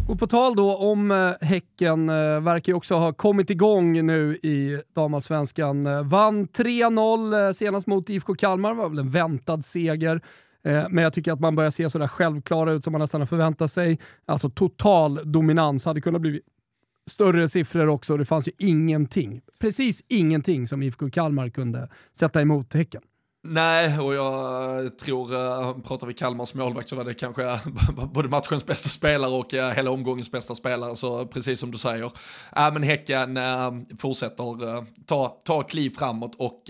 [0.10, 4.36] Och på tal då om eh, Häcken, eh, verkar ju också ha kommit igång nu
[4.36, 5.86] i damallsvenskan.
[5.86, 10.22] Eh, vann 3-0 senast mot IFK Kalmar, var väl en väntad seger.
[10.62, 13.72] Men jag tycker att man börjar se sådär självklara ut som man nästan har förväntat
[13.72, 14.00] sig.
[14.26, 16.42] Alltså total dominans, hade kunnat bli
[17.10, 18.18] större siffror också.
[18.18, 23.02] Det fanns ju ingenting, precis ingenting som IFK Kalmar kunde sätta emot Häcken.
[23.44, 27.68] Nej, och jag tror, eh, pratar vi Kalmars målvakt så var det kanske eh,
[28.14, 32.06] både matchens bästa spelare och eh, hela omgångens bästa spelare, så precis som du säger.
[32.56, 33.40] Äh, men Häcken
[34.00, 36.64] fortsätter ta, ta kliv framåt och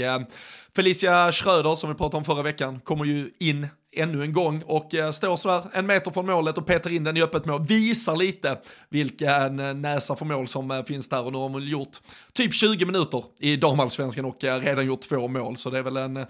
[0.75, 4.95] Felicia Schröder, som vi pratade om förra veckan, kommer ju in ännu en gång och
[4.95, 7.65] eh, står sådär en meter från målet och petar in den i öppet mål.
[7.65, 8.58] Visar lite
[8.89, 11.97] vilken eh, näsa för mål som eh, finns där och nu har hon gjort
[12.34, 15.58] typ 20 minuter i damallsvenskan och redan gjort två mål.
[15.58, 16.25] Så det är väl en,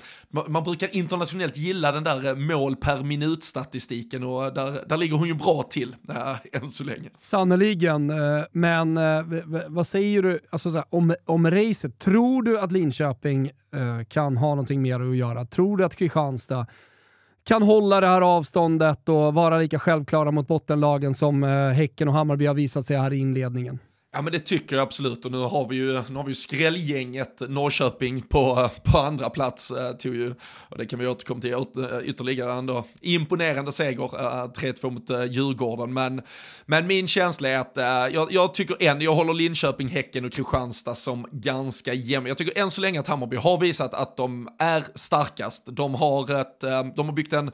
[0.47, 5.27] man brukar internationellt gilla den där mål per minut statistiken och där, där ligger hon
[5.27, 7.09] ju bra till äh, än så länge.
[7.21, 8.13] Sannerligen,
[8.51, 8.99] men
[9.67, 11.99] vad säger du alltså såhär, om, om racet?
[11.99, 13.51] Tror du att Linköping
[14.09, 15.45] kan ha någonting mer att göra?
[15.45, 16.67] Tror du att Kristianstad
[17.43, 22.13] kan hålla det här avståndet och vara lika självklara mot bottenlagen som eh, Häcken och
[22.13, 23.79] Hammarby har visat sig här i inledningen.
[24.11, 26.35] Ja men det tycker jag absolut och nu har vi ju, nu har vi ju
[26.35, 29.71] skrällgänget Norrköping på, på andra plats.
[29.71, 30.35] Eh, tog ju,
[30.69, 32.85] och det kan vi återkomma till eh, ytterligare ändå.
[33.01, 35.93] Imponerande seger, eh, 3-2 mot eh, Djurgården.
[35.93, 36.21] Men,
[36.65, 40.33] men min känsla är att eh, jag, jag tycker än, jag håller Linköping, Häcken och
[40.33, 42.29] Kristianstad som ganska jämna.
[42.29, 45.67] Jag tycker än så länge att Hammarby har visat att de är starkast.
[45.71, 47.51] De har, ett, eh, de har byggt en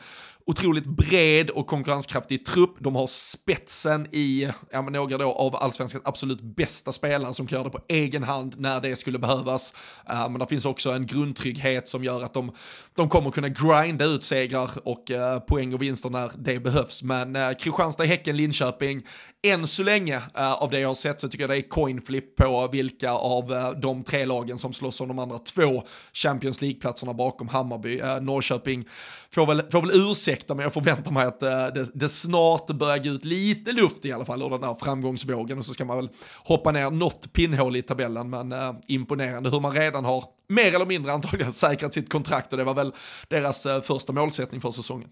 [0.48, 2.76] otroligt bred och konkurrenskraftig trupp.
[2.80, 7.56] De har spetsen i ja, men några då av allsvenskans absolut bästa spelare som kan
[7.56, 9.74] göra det på egen hand när det skulle behövas.
[10.10, 12.52] Uh, men det finns också en grundtrygghet som gör att de,
[12.96, 17.04] de kommer kunna grinda ut segrar och uh, poäng och vinster när det behövs.
[17.04, 19.08] Men uh, Kristianstad, Häcken, Linköping,
[19.50, 22.02] än så länge uh, av det jag har sett så tycker jag det är coin
[22.02, 26.62] flip på vilka av uh, de tre lagen som slåss om de andra två Champions
[26.62, 28.02] League-platserna bakom Hammarby.
[28.02, 28.86] Uh, Norrköping
[29.32, 33.10] får väl, får väl ursäkta men jag förväntar mig att det, det, snart börjar gå
[33.10, 36.10] ut lite luft i alla fall ur den här framgångsvågen och så ska man väl
[36.44, 38.54] hoppa ner något pinnhål i tabellen men
[38.88, 42.74] imponerande hur man redan har mer eller mindre antagligen säkrat sitt kontrakt och det var
[42.74, 42.94] väl
[43.28, 45.10] deras första målsättning för säsongen.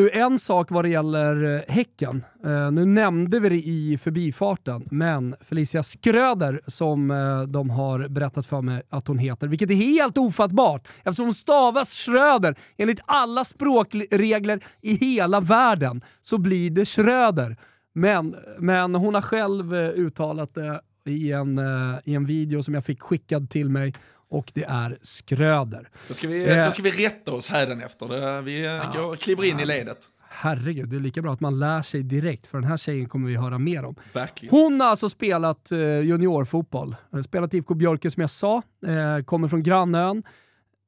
[0.00, 2.24] Du, en sak vad det gäller eh, Häcken.
[2.46, 8.46] Uh, nu nämnde vi det i förbifarten, men Felicia Skröder som uh, de har berättat
[8.46, 12.54] för mig att hon heter, vilket är helt ofattbart eftersom hon stavas Schröder.
[12.76, 17.56] Enligt alla språkregler i hela världen så blir det Schröder.
[17.92, 21.60] Men, men hon har själv uh, uttalat det i en,
[22.04, 23.92] i en video som jag fick skickad till mig
[24.30, 25.88] och det är Skröder.
[26.08, 28.42] Då ska vi, eh, då ska vi rätta oss hädanefter.
[28.42, 29.98] Vi eh, ja, går, kliver in ja, i ledet.
[30.28, 33.28] Herregud, det är lika bra att man lär sig direkt, för den här tjejen kommer
[33.28, 33.94] vi höra mer om.
[34.12, 34.50] Verkligen.
[34.50, 36.96] Hon har alltså spelat eh, juniorfotboll.
[37.24, 40.22] Spelat IFK Björke som jag sa, eh, kommer från grannön,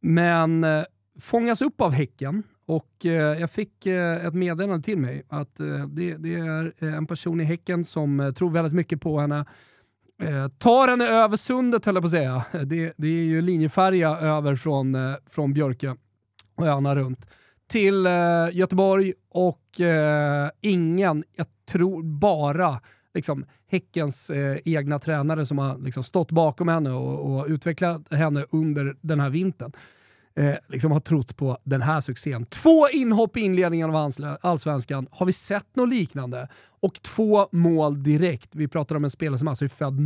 [0.02, 0.84] men eh,
[1.20, 5.86] fångas upp av Häcken och eh, jag fick eh, ett meddelande till mig att eh,
[5.86, 9.44] det, det, är en person i Häcken som tror väldigt mycket på henne
[10.22, 12.44] Eh, tar henne över sundet höll jag på att säga.
[12.52, 15.96] Det, det är ju linjefärja över från, eh, från Björke
[16.54, 17.26] och öarna runt
[17.66, 18.12] till eh,
[18.52, 22.80] Göteborg och eh, ingen, jag tror bara
[23.14, 28.44] liksom, Häckens eh, egna tränare som har liksom, stått bakom henne och, och utvecklat henne
[28.50, 29.72] under den här vintern
[30.34, 32.46] eh, liksom har trott på den här succén.
[32.46, 35.08] Två inhopp i inledningen av allsvenskan.
[35.10, 36.48] Har vi sett något liknande?
[36.80, 38.48] Och två mål direkt.
[38.52, 39.98] Vi pratar om en spelare som alltså är född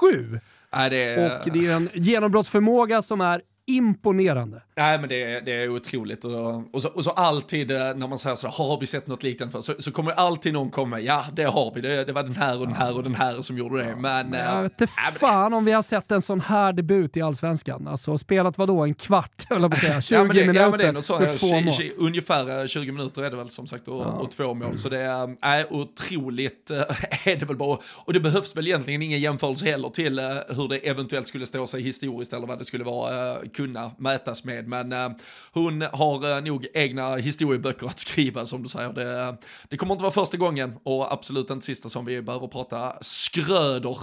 [0.00, 0.40] 07.
[0.76, 1.26] Äh, det...
[1.26, 4.62] Och det är en genombrottsförmåga som är imponerande.
[4.76, 8.08] Nej men det är, det är otroligt och, och, så, och så alltid eh, när
[8.08, 9.60] man säger så har vi sett något liknande för?
[9.60, 12.60] Så, så kommer alltid någon komma, ja det har vi, det, det var den här
[12.60, 13.96] och den här och den här som gjorde det.
[13.96, 15.56] Men, men jag vet inte äh, fan det...
[15.56, 17.88] om vi har sett en sån här debut i allsvenskan.
[17.88, 20.70] Alltså spelat vadå, en kvart höll jag på att säga, 20 ja, det, minuter ja,
[20.70, 21.74] men det är något så, två 20, mål.
[21.96, 24.06] Ungefär 20 eh, minuter är det väl som sagt och, ja.
[24.06, 24.76] och två mål.
[24.76, 26.78] Så det är äh, otroligt, äh,
[27.24, 27.78] är det väl bara.
[27.94, 31.66] Och det behövs väl egentligen ingen jämförelse heller till äh, hur det eventuellt skulle stå
[31.66, 34.68] sig historiskt eller vad det skulle vara, äh, kunna mätas med.
[34.68, 35.10] Men äh,
[35.52, 38.92] hon har äh, nog egna historieböcker att skriva som du säger.
[38.92, 39.36] Det,
[39.68, 43.98] det kommer inte vara första gången och absolut inte sista som vi behöver prata skröder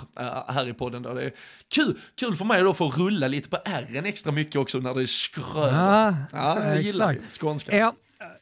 [0.51, 1.01] här i podden.
[1.01, 1.13] Då.
[1.13, 1.31] Det är
[1.75, 4.93] kul, kul för mig då för att rulla lite på r extra mycket också när
[4.93, 5.73] det är skröder.
[5.73, 7.41] Ja, ja jag gillar exakt.
[7.41, 7.93] skånska.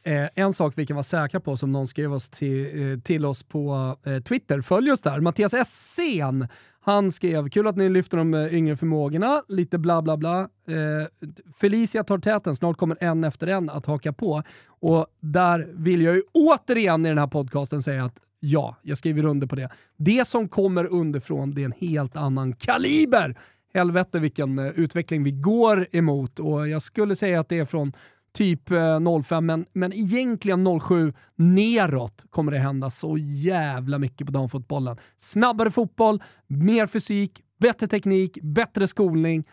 [0.02, 3.42] En, en sak vi kan vara säkra på som någon skrev oss till, till oss
[3.42, 3.96] på
[4.28, 6.48] Twitter, följ oss där, Mattias Essén
[6.82, 10.40] han skrev “Kul att ni lyfter de eh, yngre förmågorna, lite bla bla bla.
[10.40, 11.28] Eh,
[11.60, 14.42] Felicia tar täten, snart kommer en efter en att haka på.
[14.66, 19.24] Och där vill jag ju återigen i den här podcasten säga att ja, jag skriver
[19.24, 19.68] under på det.
[19.96, 23.38] Det som kommer underifrån, det är en helt annan kaliber.
[23.74, 27.92] Helvete vilken eh, utveckling vi går emot och jag skulle säga att det är från
[28.32, 34.32] typ eh, 05, men, men egentligen 07 neråt kommer det hända så jävla mycket på
[34.32, 34.96] damfotbollen.
[35.18, 39.44] Snabbare fotboll, mer fysik, bättre teknik, bättre skolning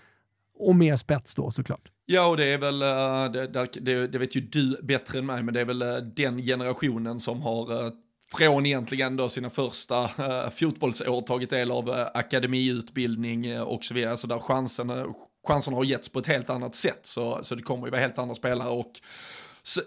[0.60, 1.92] och mer spets då såklart.
[2.06, 5.44] Ja, och det är väl, eh, det, det, det, vet ju du bättre än mig,
[5.44, 7.92] men det är väl eh, den generationen som har
[8.36, 13.94] från egentligen då sina första uh, fotbollsår tagit del av uh, akademiutbildning uh, och så
[13.94, 14.90] vidare, så där chansen,
[15.48, 17.00] chanserna har getts på ett helt annat sätt.
[17.02, 19.02] Så, så det kommer ju vara helt andra spelare och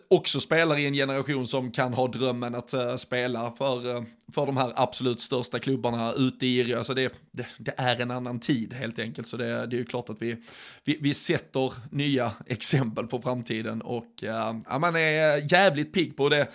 [0.08, 4.02] också spelare i en generation som kan ha drömmen att uh, spela för, uh,
[4.34, 6.76] för de här absolut största klubbarna ute i Rio.
[6.76, 9.28] Alltså det, det, det, är en annan tid helt enkelt.
[9.28, 10.36] Så det, det är ju klart att vi,
[10.84, 14.28] vi, vi sätter nya exempel på framtiden och uh,
[14.68, 16.48] ja, man är jävligt pigg på det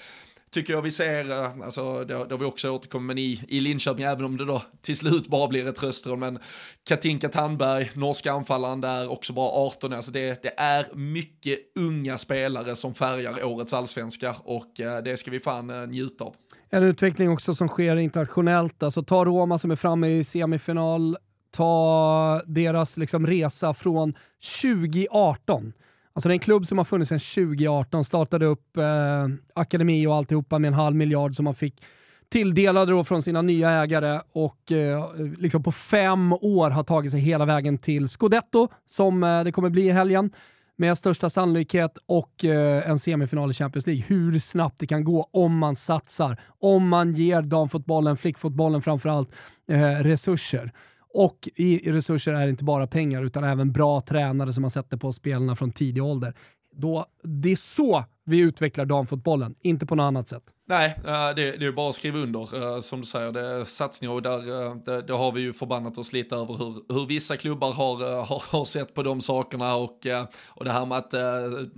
[0.55, 3.59] tycker jag vi ser, eh, alltså det, det har vi också återkommit med i, i
[3.59, 6.39] Linköping, även om det då till slut bara blir ett röstrum, men
[6.87, 12.75] Katinka Tandberg, norska anfallaren där, också bara 18 alltså det, det är mycket unga spelare
[12.75, 16.35] som färgar årets allsvenska och eh, det ska vi fan eh, njuta av.
[16.69, 21.17] En utveckling också som sker internationellt, alltså ta Roma som är framme i semifinal,
[21.51, 24.13] ta deras liksom resa från
[24.61, 25.73] 2018
[26.15, 30.15] Alltså det är en klubb som har funnits sedan 2018, startade upp eh, akademi och
[30.15, 31.83] alltihopa med en halv miljard som man fick
[32.29, 37.19] tilldelade då från sina nya ägare och eh, liksom på fem år har tagit sig
[37.19, 40.31] hela vägen till Scudetto som eh, det kommer bli i helgen
[40.77, 44.03] med största sannolikhet och eh, en semifinal i Champions League.
[44.07, 49.29] Hur snabbt det kan gå om man satsar, om man ger damfotbollen, flickfotbollen framförallt,
[49.69, 50.71] eh, resurser.
[51.17, 54.97] Och i resurser är det inte bara pengar utan även bra tränare som man sätter
[54.97, 56.33] på spelarna från tidig ålder.
[56.71, 60.43] Då, det är så vi utvecklar damfotbollen, inte på något annat sätt.
[60.67, 62.75] Nej, eh, det, det är bara att skriva under.
[62.75, 65.53] Eh, som du säger, det är satsningar och där, eh, det, det har vi ju
[65.53, 69.75] förbannat oss lite över hur, hur vissa klubbar har, har, har sett på de sakerna
[69.75, 70.07] och,
[70.47, 71.13] och det här med att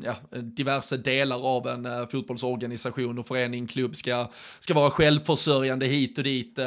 [0.03, 4.27] ja, diverse delar av en fotbollsorganisation och förening, klubb ska,
[4.59, 6.59] ska vara självförsörjande hit och dit.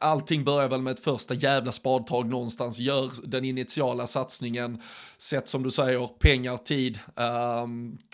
[0.00, 4.82] Allting börjar väl med ett första jävla spadtag någonstans, gör den initiala satsningen,
[5.18, 6.98] sätt som du säger, pengar, tid,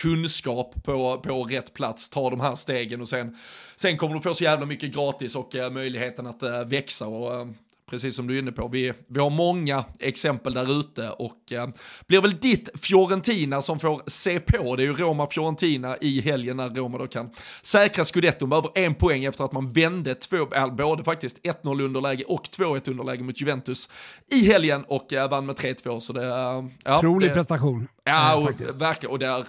[0.00, 3.33] kunskap på, på rätt plats, ta de här stegen och sen
[3.76, 7.40] sen kommer du få så jävla mycket gratis och uh, möjligheten att uh, växa och
[7.40, 7.52] uh,
[7.90, 11.66] precis som du är inne på, vi, vi har många exempel där ute och uh,
[12.06, 14.76] blir väl ditt Fiorentina som får se på.
[14.76, 17.30] Det är ju Roma-Fiorentina i helgen när Roma då kan
[17.62, 22.24] säkra scudetton över en poäng efter att man vände två, äh, både faktiskt 1-0 underläge
[22.24, 23.88] och 2-1 underläge mot Juventus
[24.30, 26.00] i helgen och uh, vann med 3-2.
[26.00, 27.88] Så det, uh, ja, Otrolig prestation.
[28.04, 29.12] Ja, och, verkligen.
[29.12, 29.44] Och där,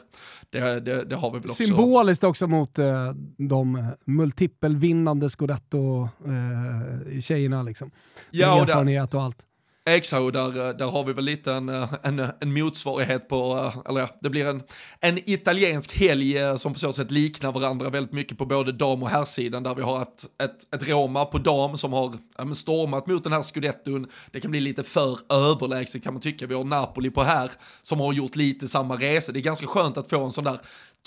[0.60, 1.63] det, det, det, har vi väl också.
[1.63, 7.60] Symboliskt också mot eh, de multipelvinnande scudetto-tjejerna.
[7.60, 7.91] Eh, liksom.
[8.32, 9.46] Ja, och erfarenhet och allt.
[9.89, 13.28] Exakt, och där, eh, där har vi väl lite en, eh, en, eh, en motsvarighet
[13.28, 14.63] på, eller ja, det blir en,
[15.00, 19.10] en italiensk helg som på så sätt liknar varandra väldigt mycket på både dam och
[19.10, 23.24] herrsidan där vi har ett, ett, ett Roma på dam som har ja, stormat mot
[23.24, 24.08] den här scudetton.
[24.32, 26.48] Det kan bli lite för överlägset kan man tycka.
[26.48, 29.32] Vi har Napoli på här som har gjort lite samma resa.
[29.32, 30.60] Det är ganska skönt att få en sån där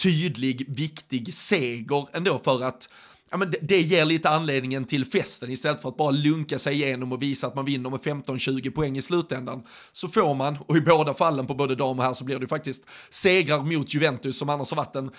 [0.02, 2.88] tydlig, viktig seger ändå för att
[3.30, 6.74] ja, men det, det ger lite anledningen till festen istället för att bara lunka sig
[6.74, 9.62] igenom och visa att man vinner med 15-20 poäng i slutändan.
[9.92, 12.48] Så får man, och i båda fallen på både dam och här så blir det
[12.48, 15.10] faktiskt segrar mot Juventus som annars har varit den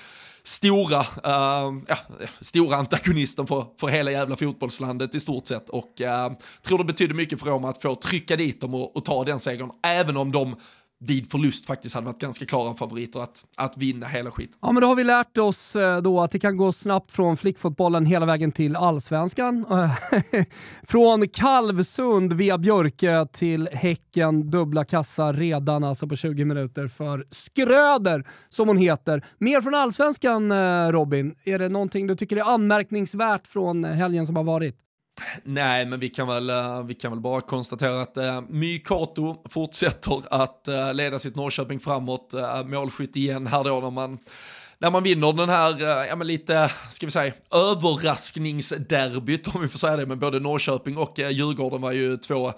[0.43, 1.97] stora, uh, ja,
[2.41, 7.15] stora antagonisten för, för hela jävla fotbollslandet i stort sett och uh, tror det betyder
[7.15, 10.31] mycket för Roma att få trycka dit dem och, och ta den segern, även om
[10.31, 10.55] de
[11.01, 14.57] vid förlust faktiskt hade varit ganska klara favoriter att, att vinna hela skiten.
[14.61, 17.37] Ja, men då har vi lärt oss eh, då att det kan gå snabbt från
[17.37, 19.65] flickfotbollen hela vägen till allsvenskan.
[20.83, 28.27] från Kalvsund via Björke till Häcken, dubbla kassa redan alltså på 20 minuter för Skröder,
[28.49, 29.25] som hon heter.
[29.37, 34.35] Mer från allsvenskan eh, Robin, är det någonting du tycker är anmärkningsvärt från helgen som
[34.35, 34.88] har varit?
[35.43, 38.79] Nej, men vi kan väl, eh, vi kan väl bara konstatera att eh, uh, My
[38.79, 42.33] Kato fortsätter att uh, leda sitt Norrköping framåt.
[42.35, 44.19] Uh, målskytt igen här då när man
[44.81, 49.79] när man vinner den här, ja men lite, ska vi säga, överraskningsderbyt om vi får
[49.79, 52.53] säga det, men både Norrköping och Djurgården var ju två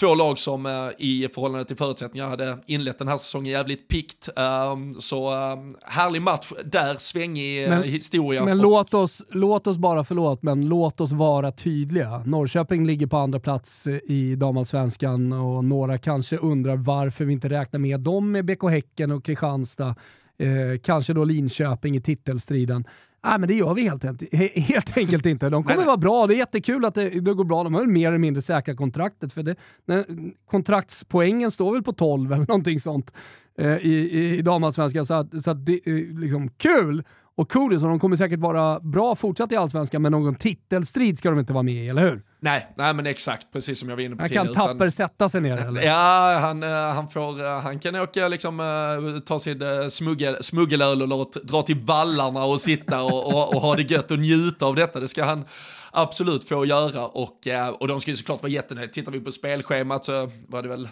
[0.00, 4.28] två lag som eh, i förhållande till förutsättningar hade inlett den här säsongen jävligt pikt.
[4.72, 8.44] Um, så um, härlig match där, svängig eh, men, historia.
[8.44, 12.22] Men låt oss, låt oss bara, förlåt, men låt oss vara tydliga.
[12.26, 17.80] Norrköping ligger på andra plats i damallsvenskan och några kanske undrar varför vi inte räknar
[17.80, 19.94] med dem med BK Häcken och Kristianstad.
[20.38, 22.84] Eh, kanske då Linköping i titelstriden.
[23.22, 25.50] Nej, men det gör vi helt, helt enkelt inte.
[25.50, 26.26] De kommer vara bra.
[26.26, 27.64] Det är jättekul att det, det går bra.
[27.64, 29.32] De har mer eller mindre säkrat kontraktet.
[29.32, 29.56] För det,
[30.50, 33.14] kontraktspoängen står väl på 12 eller någonting sånt
[33.58, 35.06] eh, i, i damallsvenskan.
[35.06, 37.04] Så, att, så att det är liksom kul!
[37.40, 41.30] Och Coolies och de kommer säkert vara bra fortsatt i Allsvenskan, men någon titelstrid ska
[41.30, 42.22] de inte vara med i, eller hur?
[42.40, 45.28] Nej, nej men exakt, precis som jag var inne på Han kan Tapper utan, sätta
[45.28, 45.82] sig ner eller?
[45.82, 51.12] Ja, han, eh, han, får, eh, han kan åka liksom, eh, ta sin smuggel, smuggelöl
[51.12, 54.74] och dra till vallarna och sitta och, och, och ha det gött och njuta av
[54.74, 55.00] detta.
[55.00, 55.44] Det ska han
[55.92, 58.92] absolut få göra och, eh, och de ska ju såklart vara jättenöjda.
[58.92, 60.90] Tittar vi på spelschemat så var det väl äh,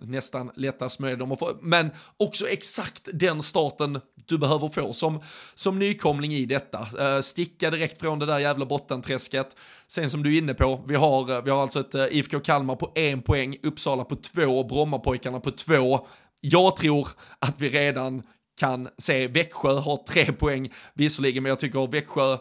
[0.00, 5.20] nästan lättast med dem att få, men också exakt den starten du behöver få som,
[5.54, 6.78] som nykomling i detta.
[6.98, 9.56] Äh, sticka direkt från det där jävla bottenträsket.
[9.86, 12.76] Sen som du är inne på, vi har, vi har alltså ett äh, IFK Kalmar
[12.76, 16.06] på en poäng, Uppsala på två, Brommapojkarna på två.
[16.40, 17.08] Jag tror
[17.38, 18.22] att vi redan
[18.58, 22.36] kan se Växjö har tre poäng, visserligen, men jag tycker Växjö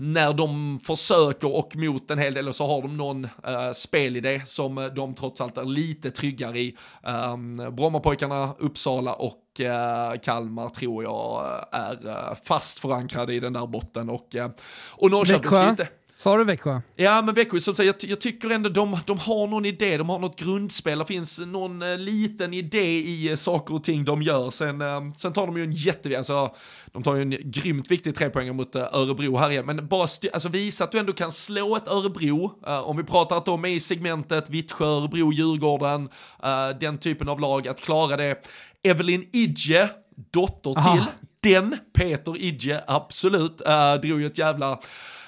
[0.00, 4.90] när de försöker och mot en hel del så har de någon uh, spelidé som
[4.96, 6.76] de trots allt är lite tryggare i.
[7.02, 13.66] Um, Brommapojkarna, Uppsala och uh, Kalmar tror jag är uh, fast förankrade i den där
[13.66, 14.36] botten och,
[14.90, 15.88] och Norrköping ska inte...
[16.20, 16.80] Sa du Växjö?
[16.96, 20.08] Ja, men Växjö, som säger, jag, jag, tycker ändå de, de har någon idé, de
[20.08, 24.22] har något grundspel, det finns någon eh, liten idé i eh, saker och ting de
[24.22, 24.50] gör.
[24.50, 26.54] Sen, eh, sen tar de ju en jätte, alltså,
[26.92, 30.02] de tar ju en grymt viktig trepoängare mot eh, Örebro här igen, men bara
[30.32, 33.64] alltså, visa att du ändå kan slå ett Örebro, eh, om vi pratar att de
[33.64, 36.08] är i segmentet Vittsjö, Örebro, Djurgården,
[36.42, 38.36] eh, den typen av lag, att klara det.
[38.82, 39.90] Evelyn Idje,
[40.30, 41.04] dotter till
[41.42, 44.80] den Peter Idje, absolut, äh, drog ju ett jävla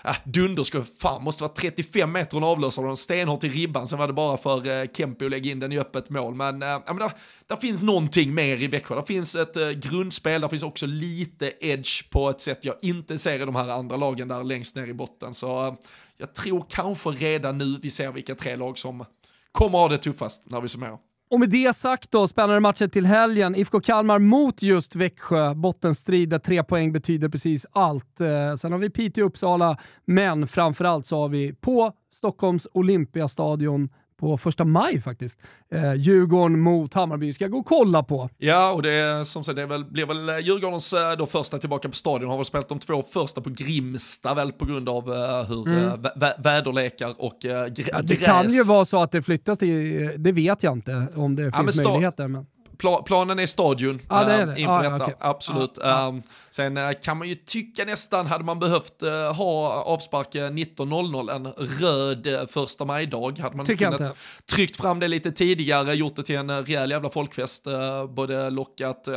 [0.05, 4.07] äh, dunderskott, fan måste vara 35 meter hon avlösade den stenhårt i ribban, sen var
[4.07, 6.35] det bara för eh, äh, Kempe att lägga in den i öppet mål.
[6.35, 7.13] Men, äh, men där,
[7.47, 11.53] där finns någonting mer i Växjö, där finns ett äh, grundspel, där finns också lite
[11.61, 14.87] edge på ett sätt jag inte ser i de här andra lagen där längst ner
[14.87, 15.35] i botten.
[15.35, 15.75] Så äh,
[16.17, 19.05] jag tror kanske redan nu vi ser vilka tre lag som
[19.53, 20.99] kommer ha det tuffast när vi summerar.
[21.33, 23.55] Och med det sagt då, spännande matcher till helgen.
[23.55, 25.55] IFK Kalmar mot just Växjö.
[25.55, 28.21] Bottenstrid där tre poäng betyder precis allt.
[28.21, 33.89] Eh, sen har vi Piteå Uppsala, men framförallt så har vi på Stockholms Olympiastadion
[34.23, 35.39] på första maj faktiskt.
[35.71, 38.31] Eh, Djurgården mot Hammarby ska jag gå och kolla på.
[38.39, 41.89] Ja, och det, som sagt, det väl, blir väl eh, Djurgårdens eh, då första tillbaka
[41.89, 42.31] på stadion.
[42.31, 45.15] Har väl spelat de två första på Grimsta väl på grund av uh,
[45.49, 45.85] hur mm.
[45.85, 48.25] uh, vä väderlekar och uh, gr ja, Det gräs.
[48.25, 51.77] kan ju vara så att det flyttas till, det vet jag inte om det finns
[51.77, 52.29] ja, möjligheter.
[52.29, 52.47] Men
[52.83, 54.61] pla planen är stadion ah, det är det.
[54.61, 55.15] inför ah, detta, okay.
[55.19, 55.79] absolut.
[55.83, 60.35] Ah, um, sen uh, kan man ju tycka nästan, hade man behövt uh, ha avspark
[60.35, 64.17] 19.00, en röd uh, första maj-dag, hade man Tycker kunnat
[64.53, 67.67] tryckt fram det lite tidigare, gjort det till en rejäl jävla folkfest,
[68.09, 69.09] både lockat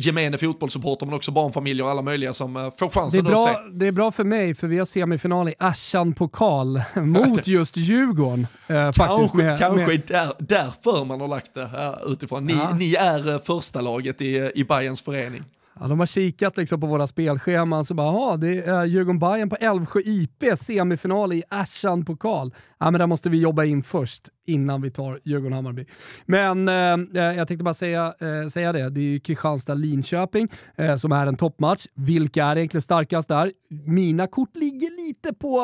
[0.00, 3.48] gemene fotbollssupporter men också barnfamiljer och alla möjliga som uh, får chansen det är, bra,
[3.48, 3.70] att se.
[3.72, 8.46] det är bra för mig för vi har semifinal i Ashan pokal mot just Djurgården.
[8.70, 10.02] Uh, kanske med, kanske med...
[10.06, 12.44] Där, därför man har lagt det uh, utifrån.
[12.44, 12.74] Ni, ja.
[12.78, 15.44] ni är uh, första laget i, i Bayerns förening.
[15.80, 19.56] Ja, de har kikat liksom på våra spelscheman så bara, det är djurgården Bayern på
[19.56, 22.54] Älvsjö IP, semifinal i Ashan pokal.
[22.78, 25.86] Ja, men där måste vi jobba in först innan vi tar Djurgården-Hammarby.
[26.26, 30.96] Men eh, eh, jag tänkte bara säga, eh, säga det, det är ju Kristianstad-Linköping eh,
[30.96, 31.86] som är en toppmatch.
[31.94, 33.52] Vilka är egentligen starkast där?
[33.86, 35.58] Mina kort ligger lite på,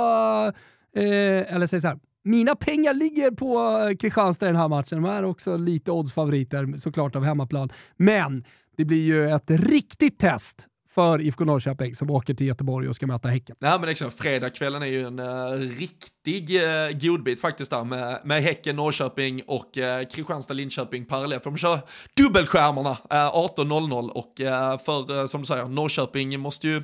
[0.96, 5.02] eh, eller säg så här, mina pengar ligger på eh, Kristianstad i den här matchen.
[5.02, 7.70] De är också lite oddsfavoriter såklart av hemmaplan.
[7.96, 8.44] Men
[8.76, 13.06] det blir ju ett riktigt test för IFK Norrköping som åker till Göteborg och ska
[13.06, 13.56] möta Häcken.
[13.58, 18.20] Ja men liksom, fredagskvällen är ju en eh, uh, riktig uh, godbit faktiskt där med,
[18.24, 21.42] med Häcken, Norrköping och uh, Kristianstad-Linköping parallellt.
[21.42, 21.78] För de kör
[22.16, 26.82] dubbelskärmarna uh, 18.00 och uh, för uh, som du säger, Norrköping måste ju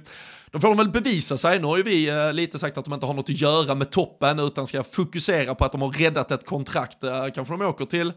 [0.53, 1.59] då får de väl bevisa sig.
[1.59, 3.91] Nu har ju vi eh, lite sagt att de inte har något att göra med
[3.91, 7.05] toppen utan ska fokusera på att de har räddat ett kontrakt.
[7.05, 8.09] Eh, kanske de åker till,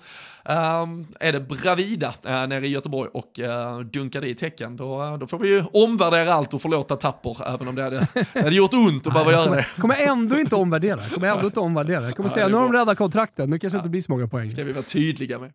[0.45, 0.86] eh,
[1.19, 4.78] är det Bravida eh, nere i Göteborg och eh, dunkar dit Häcken.
[4.78, 8.07] Då, eh, då får vi ju omvärdera allt och förlåta Tapper, även om det hade,
[8.34, 9.65] det hade gjort ont att behöva göra det.
[9.80, 11.01] kommer ändå inte omvärdera.
[11.16, 12.11] Kommer ändå inte omvärdera.
[12.11, 13.80] Kommer säga, nu har de räddat kontrakten, nu kanske ja.
[13.80, 14.49] inte blir så många poäng.
[14.49, 15.53] Ska vi vara tydliga med.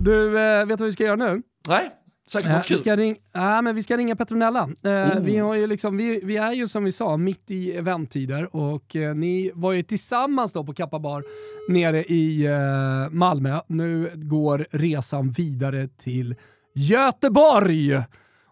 [0.00, 1.42] Du, eh, vet du vad vi ska göra nu?
[1.68, 1.90] Nej,
[2.30, 2.76] säkert något kul.
[2.76, 4.70] Vi ska, ring äh, men vi ska ringa Petronella.
[4.84, 5.20] Eh, oh.
[5.20, 8.96] vi, har ju liksom, vi, vi, är ju som vi sa mitt i eventtider och
[8.96, 11.24] eh, ni var ju tillsammans då på Kappa Bar
[11.68, 13.60] nere i eh, Malmö.
[13.66, 16.34] Nu går resan vidare till
[16.74, 18.02] Göteborg.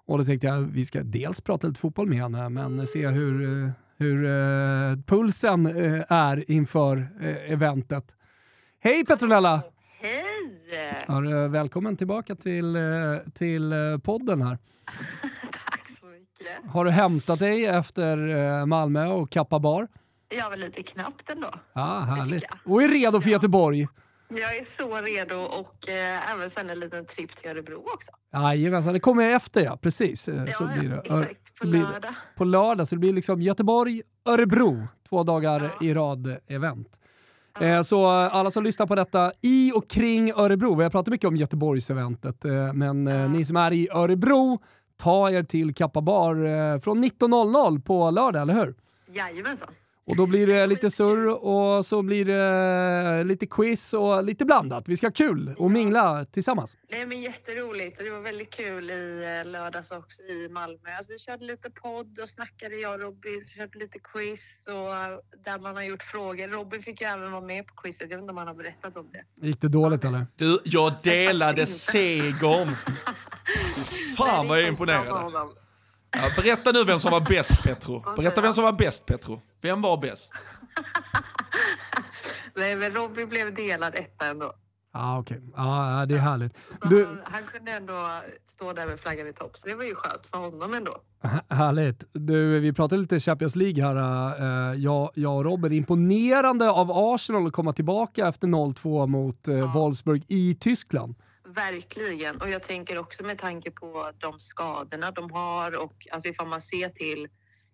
[0.09, 3.65] Och då tänkte jag vi ska dels prata lite fotboll med henne, men se hur,
[3.65, 7.09] eh, hur eh, pulsen eh, är inför
[7.47, 8.05] eventet.
[8.81, 9.63] Hej Petronella!
[10.01, 10.25] Hej!
[11.07, 12.77] Ja, välkommen tillbaka till,
[13.35, 13.73] till
[14.05, 14.59] podden här.
[15.53, 16.71] Tack så mycket.
[16.73, 19.89] Har du hämtat dig efter Malmö och Kappa bar?
[20.39, 21.51] Ja, väl lite knappt ändå.
[21.73, 22.45] Ja, härligt.
[22.65, 23.33] Och är redo för ja.
[23.33, 23.89] Göteborg?
[24.29, 28.11] Jag är så redo och eh, även sen en liten tripp till Örebro också.
[28.33, 30.29] Jajamensan, det kommer efter ja, precis.
[30.29, 31.01] Ja, så blir det.
[31.05, 31.61] exakt.
[31.61, 32.15] På lördag.
[32.37, 35.87] På lördag, så det blir liksom Göteborg, Örebro, två dagar ja.
[35.87, 36.89] i rad-event.
[37.61, 41.29] Eh, så alla som lyssnar på detta i och kring Örebro, vi har pratat mycket
[41.29, 44.63] om Göteborgseventet, eh, men eh, ni som är i Örebro,
[44.97, 48.75] ta er till Kappa Bar från 19.00 på lördag, eller hur?
[49.13, 49.69] Jajamensan.
[50.09, 54.89] Och då blir det lite surr och så blir det lite quiz och lite blandat.
[54.89, 56.77] Vi ska ha kul och mingla tillsammans.
[56.91, 60.91] Nej men jätteroligt och det var väldigt kul i eh, lördags också i Malmö.
[60.97, 65.19] Alltså, vi körde lite podd och snackade jag och Robin, körde lite quiz och eh,
[65.45, 66.49] där man har gjort frågor.
[66.49, 68.11] Robin fick ju även vara med på quizet.
[68.11, 69.47] Jag vet inte om han har berättat om det.
[69.47, 70.27] Gick det dåligt eller?
[70.37, 72.69] Du, jag delade segern.
[74.17, 75.33] Fan vad jag är imponerad.
[76.11, 78.15] Ja, berätta nu vem som var bäst Petro.
[78.17, 79.41] Berätta vem som var bäst Petro.
[79.63, 80.35] Vem var bäst?
[82.55, 84.53] Nej, men Robin blev delad etta ändå.
[84.93, 85.39] Ah, okay.
[85.57, 86.53] Ja, det är härligt.
[86.91, 87.07] Du...
[87.07, 88.09] Han, han, kunde ändå
[88.47, 90.97] stå där med flaggan i topp, så det var ju skönt för honom ändå.
[91.49, 92.05] Härligt.
[92.13, 93.97] Du, vi pratade lite Champions League här,
[94.41, 95.73] uh, jag, jag och Robin.
[95.73, 99.73] Imponerande av Arsenal att komma tillbaka efter 0-2 mot uh, ja.
[99.75, 101.15] Wolfsburg i Tyskland.
[101.55, 106.49] Verkligen, och jag tänker också med tanke på de skadorna de har och alltså ifall
[106.49, 107.29] man ser till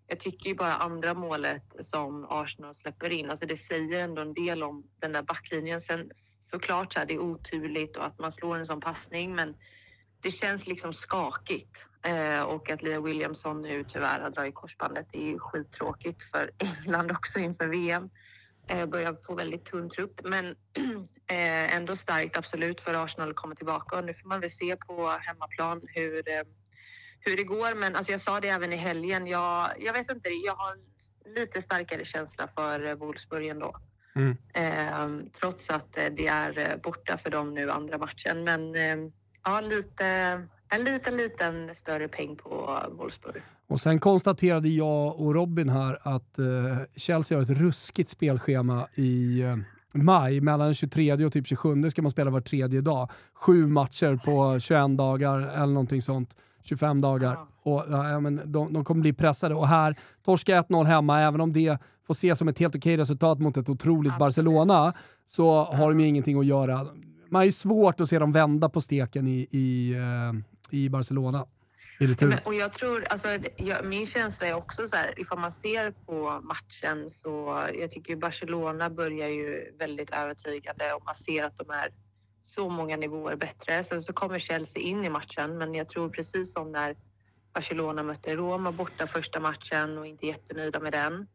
[0.06, 4.34] jag tycker ju bara andra målet som Arsenal släpper in, alltså det säger ändå en
[4.34, 5.80] del om den där backlinjen.
[5.80, 6.10] Sen
[6.40, 9.54] såklart så är det oturligt och att man slår en sån passning, men
[10.20, 11.86] det känns liksom skakigt.
[12.02, 16.50] Eh, och att Lia Williamson nu tyvärr har dragit korsbandet, det är ju skittråkigt för
[16.58, 18.10] England också inför VM.
[18.66, 20.46] Eh, börjar få väldigt tunn trupp, men
[21.26, 24.76] eh, ändå starkt absolut för Arsenal att komma tillbaka och nu får man väl se
[24.76, 26.42] på hemmaplan hur eh,
[27.20, 27.74] hur det går.
[27.74, 29.26] Men alltså jag sa det även i helgen.
[29.26, 30.76] Jag, jag vet inte, jag har
[31.34, 33.76] lite starkare känsla för Wolfsburg ändå.
[34.16, 34.36] Mm.
[34.54, 38.44] Eh, trots att det är borta för dem nu andra matchen.
[38.44, 38.74] Men
[39.44, 40.06] ja, lite,
[40.68, 43.42] en liten, liten större peng på Wolfsburg.
[43.74, 46.46] Och sen konstaterade jag och Robin här att eh,
[46.96, 49.56] Chelsea har ett ruskigt spelschema i eh,
[49.92, 50.40] maj.
[50.40, 53.10] Mellan den 23 och typ 27 ska man spela var tredje dag.
[53.34, 56.36] Sju matcher på 21 dagar eller någonting sånt.
[56.62, 57.38] 25 dagar.
[57.62, 59.54] Och, ja, men de, de kommer bli pressade.
[59.54, 63.38] Och här, torska 1-0 hemma, även om det får ses som ett helt okej resultat
[63.38, 64.18] mot ett otroligt Absolut.
[64.18, 64.92] Barcelona,
[65.26, 66.86] så har de ju ingenting att göra.
[67.28, 71.46] Man är svårt att se dem vända på steken i, i, uh, i Barcelona.
[71.98, 75.90] Men, och jag tror, alltså, jag, min känsla är också så här, ifall man ser
[75.90, 81.70] på matchen så, jag tycker Barcelona börjar ju väldigt övertygande och man ser att de
[81.70, 81.88] är
[82.42, 83.84] så många nivåer bättre.
[83.84, 86.96] Sen så kommer Chelsea in i matchen, men jag tror precis som när
[87.52, 91.26] Barcelona mötte Roma borta första matchen och inte jättenöjda med den.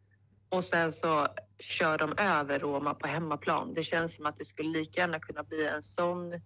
[0.49, 1.28] Och sen så
[1.60, 3.74] kör de över Roma på hemmaplan.
[3.74, 6.41] Det känns som att det skulle lika gärna kunna bli en sån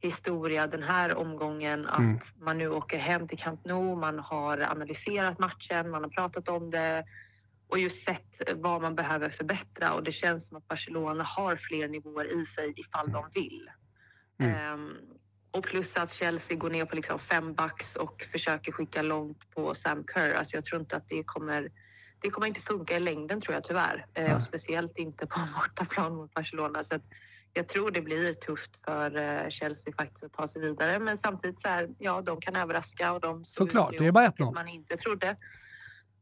[0.00, 2.20] historia den här omgången att mm.
[2.38, 6.70] man nu åker hem till Camp Nou, man har analyserat matchen, man har pratat om
[6.70, 7.04] det
[7.68, 11.88] och just sett vad man behöver förbättra och det känns som att Barcelona har fler
[11.88, 13.70] nivåer i sig ifall de vill.
[14.38, 14.72] Mm.
[14.74, 14.96] Um,
[15.50, 19.74] och plus att Chelsea går ner på liksom fem backs och försöker skicka långt på
[19.74, 20.34] Sam Kerr.
[20.34, 21.70] Alltså jag tror inte att det kommer
[22.22, 24.06] det kommer inte funka i längden tror jag tyvärr.
[24.14, 26.82] Eh, och speciellt inte på bortaplan mot Barcelona.
[26.82, 26.94] Så
[27.52, 30.98] jag tror det blir tufft för eh, Chelsea faktiskt att ta sig vidare.
[30.98, 34.54] Men samtidigt så här, ja, de kan överraska och de Såklart, det är bara 1-0.
[34.54, 35.36] man inte trodde.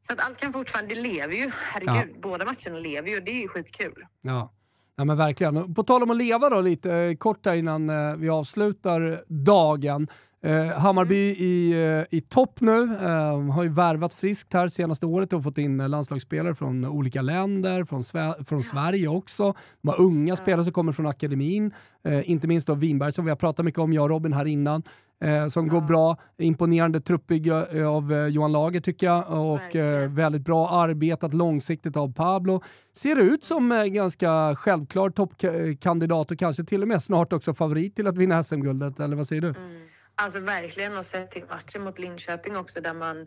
[0.07, 1.51] Så att allt kan fortfarande, det lever ju.
[1.55, 2.21] Herregud, ja.
[2.21, 4.07] båda matcherna lever ju och det är ju skitkul.
[4.21, 4.53] Ja.
[4.97, 5.75] Ja men verkligen.
[5.75, 10.09] På tal om att leva då lite eh, kort här innan eh, vi avslutar dagen.
[10.43, 11.43] Eh, Hammarby mm.
[11.43, 11.73] i,
[12.11, 15.77] eh, i topp nu, eh, har ju värvat friskt här senaste året och fått in
[15.79, 19.55] landslagsspelare från olika länder, från, Sve från Sverige också.
[19.83, 21.73] De har unga spelare som kommer från akademin,
[22.05, 24.45] eh, inte minst då Winberg som vi har pratat mycket om, jag och Robin här
[24.45, 24.83] innan
[25.21, 26.17] eh, som går bra.
[26.39, 31.97] Imponerande truppbygge eh, av eh, Johan Lager tycker jag och eh, väldigt bra arbetat långsiktigt
[31.97, 32.63] av Pablo.
[32.97, 38.07] Ser ut som ganska självklar toppkandidat och kanske till och med snart också favorit till
[38.07, 39.49] att vinna SM-guldet, eller vad säger du?
[39.49, 39.89] Mm.
[40.21, 43.27] Alltså verkligen och sett till matchen mot Linköping också där man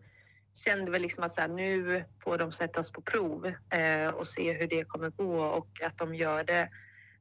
[0.56, 4.54] kände väl liksom att så här, nu får de sättas på prov eh, och se
[4.54, 6.70] hur det kommer gå och att de gör det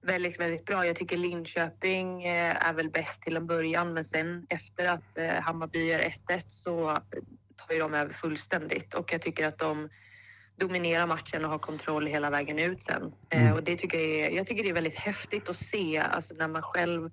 [0.03, 0.87] väldigt, väldigt bra.
[0.87, 5.41] Jag tycker Linköping eh, är väl bäst till en början men sen efter att eh,
[5.41, 6.99] Hammarby gör 1-1 så
[7.57, 9.89] tar ju de över fullständigt och jag tycker att de
[10.57, 13.13] dominerar matchen och har kontroll hela vägen ut sen.
[13.29, 13.55] Eh, mm.
[13.55, 16.49] Och det tycker jag, är, jag tycker det är väldigt häftigt att se, alltså när
[16.49, 17.11] man själv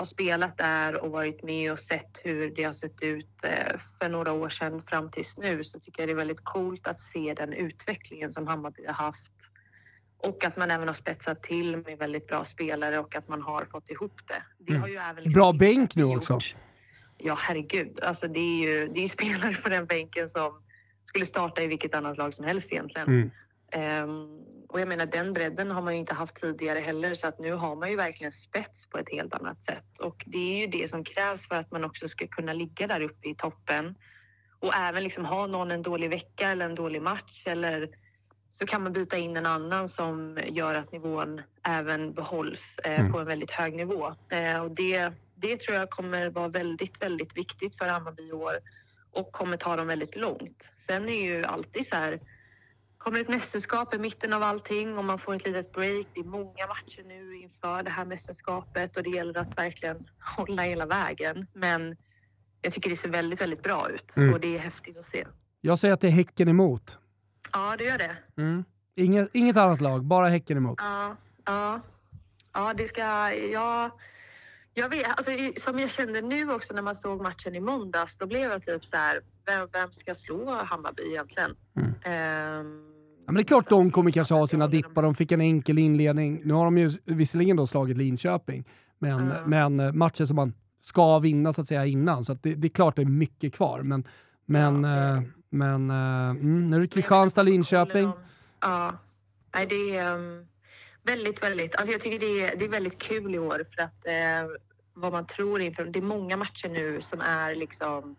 [0.00, 3.44] har spelat där och varit med och sett hur det har sett ut
[3.98, 7.00] för några år sedan fram tills nu så tycker jag det är väldigt coolt att
[7.00, 9.32] se den utvecklingen som Hammarby har haft
[10.18, 13.64] och att man även har spetsat till med väldigt bra spelare och att man har
[13.64, 14.42] fått ihop det.
[14.58, 14.82] det mm.
[14.82, 16.38] har ju även liksom bra bänk nu också.
[17.18, 18.00] Ja, herregud.
[18.02, 20.62] Alltså, det är ju det är spelare på den bänken som
[21.04, 23.30] skulle starta i vilket annat lag som helst egentligen.
[23.74, 24.04] Mm.
[24.04, 24.40] Um,
[24.70, 27.52] och jag menar, den bredden har man ju inte haft tidigare heller så att nu
[27.52, 29.98] har man ju verkligen spets på ett helt annat sätt.
[30.00, 33.00] Och det är ju det som krävs för att man också ska kunna ligga där
[33.00, 33.94] uppe i toppen
[34.60, 37.88] och även liksom ha någon en dålig vecka eller en dålig match eller
[38.52, 43.12] så kan man byta in en annan som gör att nivån även behålls eh, mm.
[43.12, 44.14] på en väldigt hög nivå.
[44.28, 48.54] Eh, och det, det tror jag kommer vara väldigt, väldigt viktigt för Hammarby i år
[49.12, 50.70] och kommer ta dem väldigt långt.
[50.86, 52.20] Sen är ju alltid så här,
[53.00, 56.06] kommer ett mästerskap i mitten av allting och man får ett litet break.
[56.14, 60.62] Det är många matcher nu inför det här mästerskapet och det gäller att verkligen hålla
[60.62, 61.46] hela vägen.
[61.52, 61.96] Men
[62.62, 64.34] jag tycker det ser väldigt, väldigt bra ut Mm.
[64.34, 65.26] och det är häftigt att se.
[65.60, 66.98] Jag säger att det är Häcken emot.
[67.52, 68.16] Ja, det gör det.
[68.36, 68.64] Mm.
[68.96, 70.78] Inget, inget annat lag, bara Häcken emot.
[70.82, 71.80] Ja, ja.
[72.52, 73.32] ja det ska...
[73.34, 73.90] Ja,
[74.74, 78.26] jag vet, alltså, som jag kände nu också när man såg matchen i måndags, då
[78.26, 81.50] blev jag typ så här, vem, vem ska slå Hammarby egentligen?
[81.76, 81.90] Mm.
[82.04, 82.86] Ehm,
[83.26, 85.02] Ja, men det är klart de kommer kanske ha sina dippar.
[85.02, 86.40] De fick en enkel inledning.
[86.44, 88.64] Nu har de ju visserligen då slagit Linköping,
[88.98, 89.50] men, Mm.
[89.50, 92.24] men eh, matcher som man ska vinna så att säga innan.
[92.24, 93.82] Så det, det är klart det är mycket kvar.
[93.82, 94.04] Men,
[94.46, 95.22] men, Ja, det.
[95.50, 96.86] men eh, mm, nu är det.
[96.88, 98.02] Kristianstad, Linköping.
[98.04, 98.12] De-
[98.60, 98.92] Ja.
[99.54, 100.46] Nej, det är ehm,
[101.02, 101.74] väldigt, väldigt...
[101.76, 104.50] Alltså jag tycker det är, det är väldigt kul i år för att eh,
[104.94, 105.84] vad man tror inför...
[105.84, 108.16] Det är många matcher nu som är liksom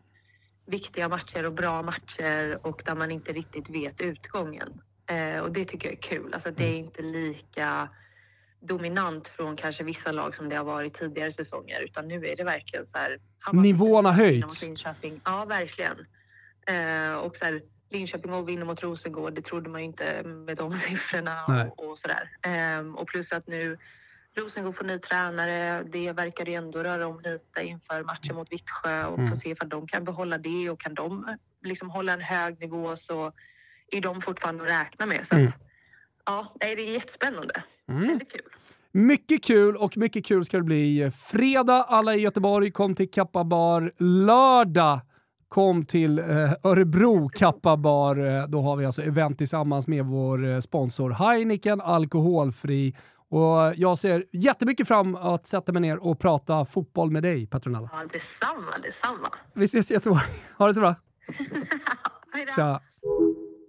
[0.71, 4.81] viktiga matcher och bra matcher och där man inte riktigt vet utgången.
[5.05, 6.33] Eh, och det tycker jag är kul.
[6.33, 7.89] Alltså det är inte lika
[8.59, 12.43] dominant från kanske vissa lag som det har varit tidigare säsonger utan nu är det
[12.43, 13.19] verkligen så här...
[13.39, 14.85] Hammarby Nivåerna vinner höjts.
[15.25, 15.97] Ja, verkligen.
[16.67, 20.57] Eh, och så här, Linköping och vinner mot Rosengård, det trodde man ju inte med
[20.57, 21.69] de siffrorna Nej.
[21.77, 22.29] och, och sådär.
[22.41, 23.77] Eh, och plus att nu
[24.37, 29.05] Rosengård får ny tränare, det verkar ju ändå röra om lite inför matchen mot Vittsjö
[29.05, 29.29] och Mm.
[29.29, 31.25] få se ifall de kan behålla det och kan de
[31.63, 33.31] liksom hålla en hög nivå så
[33.91, 35.27] är de fortfarande att räkna med.
[35.27, 35.47] Så Mm.
[35.47, 35.53] att,
[36.25, 37.63] ja, nej, det är jättespännande.
[37.89, 38.07] Mm.
[38.07, 38.41] Väldigt kul.
[38.91, 41.11] Mycket kul och mycket kul ska det bli.
[41.25, 43.91] Fredag, alla i Göteborg, kom till Kappa Bar.
[43.97, 44.99] Lördag,
[45.47, 46.25] kom till eh,
[46.63, 48.15] Örebro Kappa Bar.
[48.27, 52.95] Eh, Då har vi alltså event tillsammans med vår eh, sponsor Heineken, alkoholfri.
[53.31, 57.89] Och jag ser jättemycket fram att sätta mig ner och prata fotboll med dig, Petronella.
[57.93, 59.27] Ja, detsamma, detsamma.
[59.53, 60.23] Vi ses i Göteborg.
[60.57, 60.95] Ha det så bra.
[62.33, 62.51] Hej då.
[62.55, 62.81] Tja.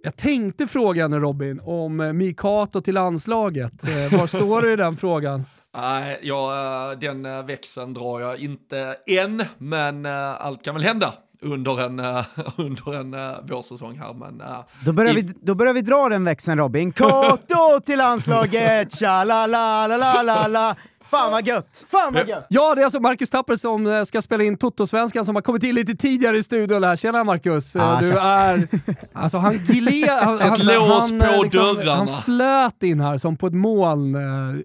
[0.03, 3.83] Jag tänkte fråga nu Robin om eh, Mikato till landslaget.
[3.83, 5.45] Eh, Var står du i den frågan?
[5.75, 11.13] Nej, ja, eh, den växeln drar jag inte än, men allt kan väl hända
[11.43, 12.25] under en, eh,
[12.57, 14.13] under en eh, vårsäsong här.
[14.13, 14.47] Men, eh,
[14.85, 16.91] Då börjar, i- vi, då börjar vi dra den växeln Robin.
[16.91, 18.99] Kato till landslaget!
[18.99, 20.75] Tja la la la la la la
[21.11, 21.85] Fan vad gött!
[21.91, 22.45] Fan vad gött!
[22.49, 25.75] Ja, det är alltså Marcus Tapper som ska spela in Toto-svenskan som har kommit in
[25.75, 26.95] lite tidigare i studion här.
[26.95, 27.75] Tjena Marcus!
[27.75, 28.21] Ah, du tja.
[28.21, 28.67] är...
[29.13, 29.53] Alltså han.
[30.23, 32.11] Han, Sätt han, lås han, på eh, dörrarna.
[32.11, 34.15] Han flöt in här som på ett moln.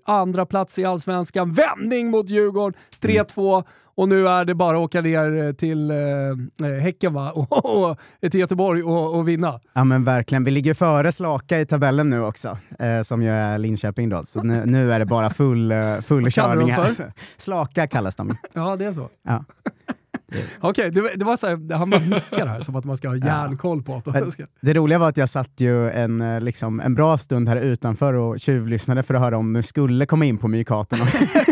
[0.06, 3.64] Andra plats i Allsvenskan, vändning mot Djurgården, 3-2.
[3.98, 5.96] Och nu är det bara att åka ner eh, till eh,
[6.68, 7.32] eh, Häcken va?
[7.34, 7.98] Och, och,
[8.30, 9.60] till Göteborg och, och vinna.
[9.72, 13.58] Ja men verkligen, vi ligger före Slaka i tabellen nu också, eh, som ju är
[13.58, 14.24] Linköping då.
[14.24, 16.84] Så nu, nu är det bara full, eh, full Vad körning här.
[16.84, 17.12] för?
[17.36, 18.36] Slaka kallas de.
[18.52, 19.08] Ja, det är så.
[19.22, 19.44] Ja.
[20.60, 23.08] Okej, det, var- det var så här, han bara nickar här som att man ska
[23.08, 24.46] ha järnkoll på ska...
[24.60, 28.40] Det roliga var att jag satt ju en, liksom, en bra stund här utanför och
[28.40, 31.04] tjuvlyssnade för att höra om du skulle komma in på myrkatorna.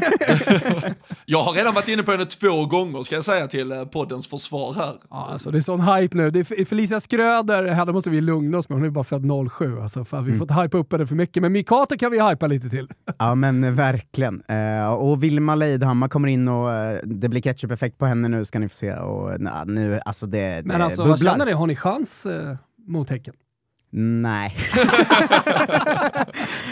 [1.24, 4.28] jag har redan varit inne på henne två gånger, ska jag säga till eh, poddens
[4.28, 4.94] försvar här.
[5.10, 6.30] Ja, alltså det är sån hype nu.
[6.30, 8.78] Det är Felicia Skröder, henne måste vi lugna oss med.
[8.78, 9.22] Hon är bara född
[9.58, 9.80] 07.
[9.80, 11.42] Alltså, fan, vi får inte hypa upp henne för mycket.
[11.42, 12.88] Men Mikato kan vi hypa lite till.
[13.18, 14.42] Ja men eh, verkligen.
[14.48, 18.58] Eh, och Vilma Leidhammar kommer in och eh, det blir ketchup-effekt på henne nu ska
[18.58, 18.94] ni få se.
[18.94, 21.32] Och, na, nu, alltså det, det Men alltså, vad bubblar.
[21.32, 21.52] känner ni?
[21.52, 23.34] Har ni chans eh, mot Häcken?
[23.90, 24.56] Nej.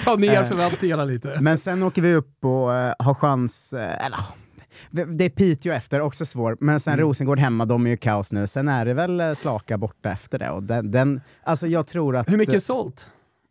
[0.05, 0.49] Ta ner Eh.
[0.49, 1.39] förväntningarna lite.
[1.41, 4.19] Men sen åker vi upp och eh, har chans, eh, eller
[4.91, 6.57] det- är Piteå efter, också svår.
[6.61, 7.07] Men sen Mm.
[7.07, 8.47] Rosengård hemma, de är ju kaos nu.
[8.47, 10.51] Sen är det väl Slaka borta efter det.
[10.51, 12.29] Och den, den, alltså jag tror att...
[12.31, 13.07] Hur mycket är sålt?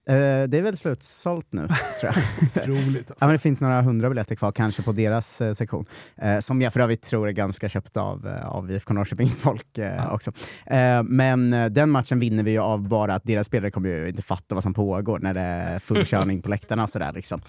[0.08, 0.14] Eh,
[0.48, 1.68] det är väl slutsålt nu,
[2.00, 2.16] tror jag.
[2.64, 3.26] Otroligt Ja, alltså.
[3.26, 5.86] men det finns några hundra biljetter kvar, kanske på deras eh, sektion.
[6.18, 9.96] Eh, som jag för övrigt tror är ganska köpt av, eh, av IFK Norrköping-folk eh,
[9.96, 10.12] Ja.
[10.12, 10.32] också.
[10.66, 14.22] Eh, men den matchen vinner vi ju av bara att deras spelare kommer ju inte
[14.22, 17.12] fatta vad som pågår när det är full körning på läktarna och sådär.
[17.14, 17.42] Liksom.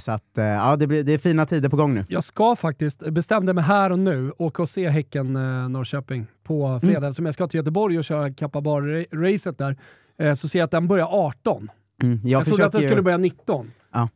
[0.00, 2.04] Så att, ja, det, blir, det är fina tider på gång nu.
[2.08, 6.80] Jag ska faktiskt, bestämde mig här och nu, åka och se Häcken eh, Norrköping på
[6.80, 7.08] fredag.
[7.08, 9.76] Eftersom jag ska till Göteborg och köra Kappa Bar-racet där,
[10.36, 11.70] så ser jag att den börjar 18.
[12.02, 12.20] Mm.
[12.22, 13.72] Jag, Jag, trodde att den skulle börja 19.
[13.92, 14.08] Ja.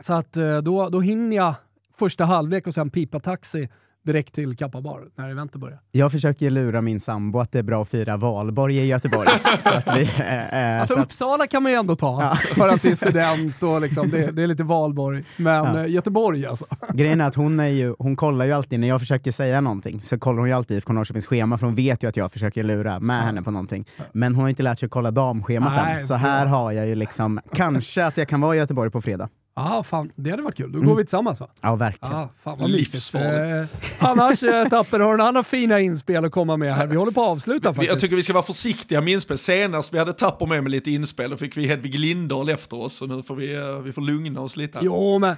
[0.00, 1.54] Så att eh, då, då hinner jag
[1.98, 3.68] första halvlek och sen pipa taxi
[4.06, 5.78] direkt till Kappa Bar när eventet börjar.
[5.92, 9.28] jag försöker lura min sambo att det är bra att fira valborg i Göteborg.
[9.62, 12.34] så att vi, eh, eh, Alltså så att, Uppsala kan man ju ändå ta Ja.
[12.54, 15.24] för att det är student och liksom, det, det är lite valborg.
[15.36, 15.80] Men Ja.
[15.84, 16.66] eh, Göteborg alltså.
[16.94, 20.02] grejen är att hon, är ju, hon kollar ju alltid, när jag försöker säga någonting,
[20.02, 22.62] så kollar hon ju alltid IFK Norrköpings schema, för hon vet ju att jag försöker
[22.62, 23.88] lura med henne på någonting.
[24.12, 26.86] Men hon har inte lärt sig att kolla damschemat Nej, än, så här har jag
[26.88, 29.28] ju liksom, kanske att jag kan vara i Göteborg på fredag.
[29.64, 30.72] Ja, fan, det hade varit kul.
[30.72, 31.48] Då går vi tillsammans va?
[31.60, 32.14] Ja, verkligen.
[32.16, 32.70] Ja, fan vad.
[32.70, 33.72] Livsfarligt.
[33.72, 36.86] Eh, annars, eh, Tapper, har du några andra fina inspel att komma med här?
[36.86, 37.90] Vi håller på att avsluta faktiskt.
[37.92, 39.38] Jag tycker vi ska vara försiktiga med inspel.
[39.38, 42.94] Senast vi hade Tapper med med lite inspel, då fick vi Hedvig Lindahl efter oss,
[42.96, 44.78] så nu får vi, eh, vi får lugna oss lite.
[44.82, 45.36] Jo, men,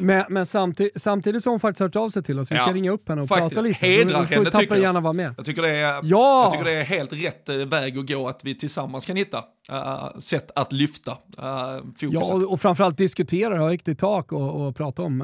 [0.00, 2.50] men, men samtidigt, samtidigt så har hon faktiskt hört av sig till oss.
[2.50, 3.48] Vi ska Ja, ringa upp henne och faktiskt.
[3.50, 3.86] prata lite.
[3.86, 4.82] Hedrar henne, tycker jag.
[4.82, 5.34] gärna vara med.
[5.36, 6.42] Jag tycker, det är, Ja!
[6.42, 9.44] jag tycker det är helt rätt eh, väg att gå, att vi tillsammans kan hitta
[9.70, 11.16] eh, sätt att lyfta uh,
[11.76, 12.12] fokuset.
[12.12, 15.20] Ja, och, och framförallt diskutera, ha högt i tak och, och prata om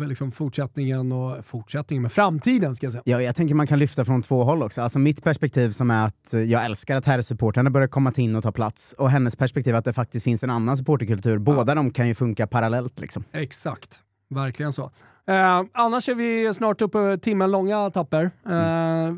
[0.00, 3.02] eh, liksom fortsättningen och fortsättningen, men framtiden ska jag säga.
[3.06, 4.82] Ja, jag tänker man kan lyfta från två håll också.
[4.82, 8.42] Alltså mitt perspektiv som är att jag älskar att herrsupportrarna börjar komma till in och
[8.42, 8.94] ta plats.
[8.98, 11.38] Och hennes perspektiv att det faktiskt finns en annan supporterkultur.
[11.38, 13.24] Båda de kan ju funka parallellt liksom.
[13.32, 14.90] Exakt, verkligen så.
[15.28, 18.30] Eh, annars är vi snart uppe timmen långa tapper.
[18.48, 19.14] Eh,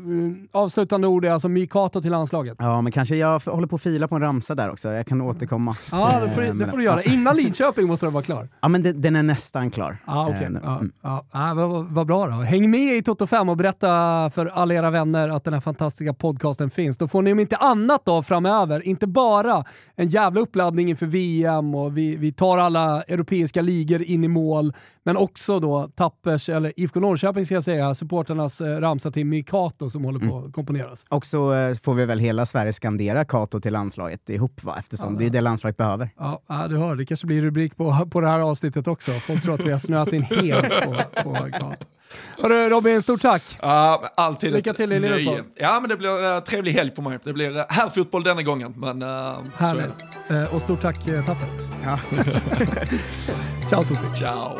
[0.51, 2.55] avslutande ord är alltså Mikato till landslaget.
[2.59, 4.89] Ja, men kanske jag håller på att fila på en ramsa där också.
[4.91, 5.75] Jag kan återkomma.
[5.91, 7.03] Ja, det får, Eh, det får du göra.
[7.03, 8.49] Innan Lidköping måste den vara klar.
[8.61, 9.97] Ja, men den, den är nästan klar.
[10.07, 10.43] Ja, okej.
[10.63, 10.91] Eh, mm.
[11.01, 12.31] ja, ja, vad, vad- vad bra då.
[12.33, 13.87] Häng med i Toto 5 och berätta
[14.35, 16.97] för alla era vänner att den här fantastiska podcasten finns.
[16.97, 19.63] Då får ni om inte annat då framöver, inte bara
[19.95, 24.73] en jävla uppladdning inför VM och vi, vi tar alla europeiska ligor in i mål,
[25.03, 29.89] men också då Tappers, eller IFK Norrköping ska jag säga, supporternas eh, ramsa till Mikato
[29.89, 30.47] som håller på Mm.
[30.47, 31.05] att komponeras.
[31.09, 34.75] Och så eh, får vi väl hela Sverige skandera Kato till landslaget ihop va?
[34.79, 36.09] Eftersom det är det landslaget behöver.
[36.17, 39.11] Ja, ja, du hör, det kanske blir rubrik på, på det här avsnittet också.
[39.11, 41.85] Folk tror att vi har snöat in helt på, på Kato.
[42.37, 43.57] Hörru Robin, stort tack!
[43.61, 45.25] Ja, men alltid Lycka till i Liverpool.
[45.25, 45.43] nöje.
[45.55, 47.19] Ja, men det blir uh, trevlig helg för mig.
[47.23, 49.37] Det blir uh, herrfotboll denna gången, men uh.
[49.55, 50.03] Härligt.
[50.29, 51.47] Eh, och stort tack eh, Tapper.
[51.83, 51.99] Ja.
[53.69, 54.17] Ciao Tutti.
[54.19, 54.57] Ciao.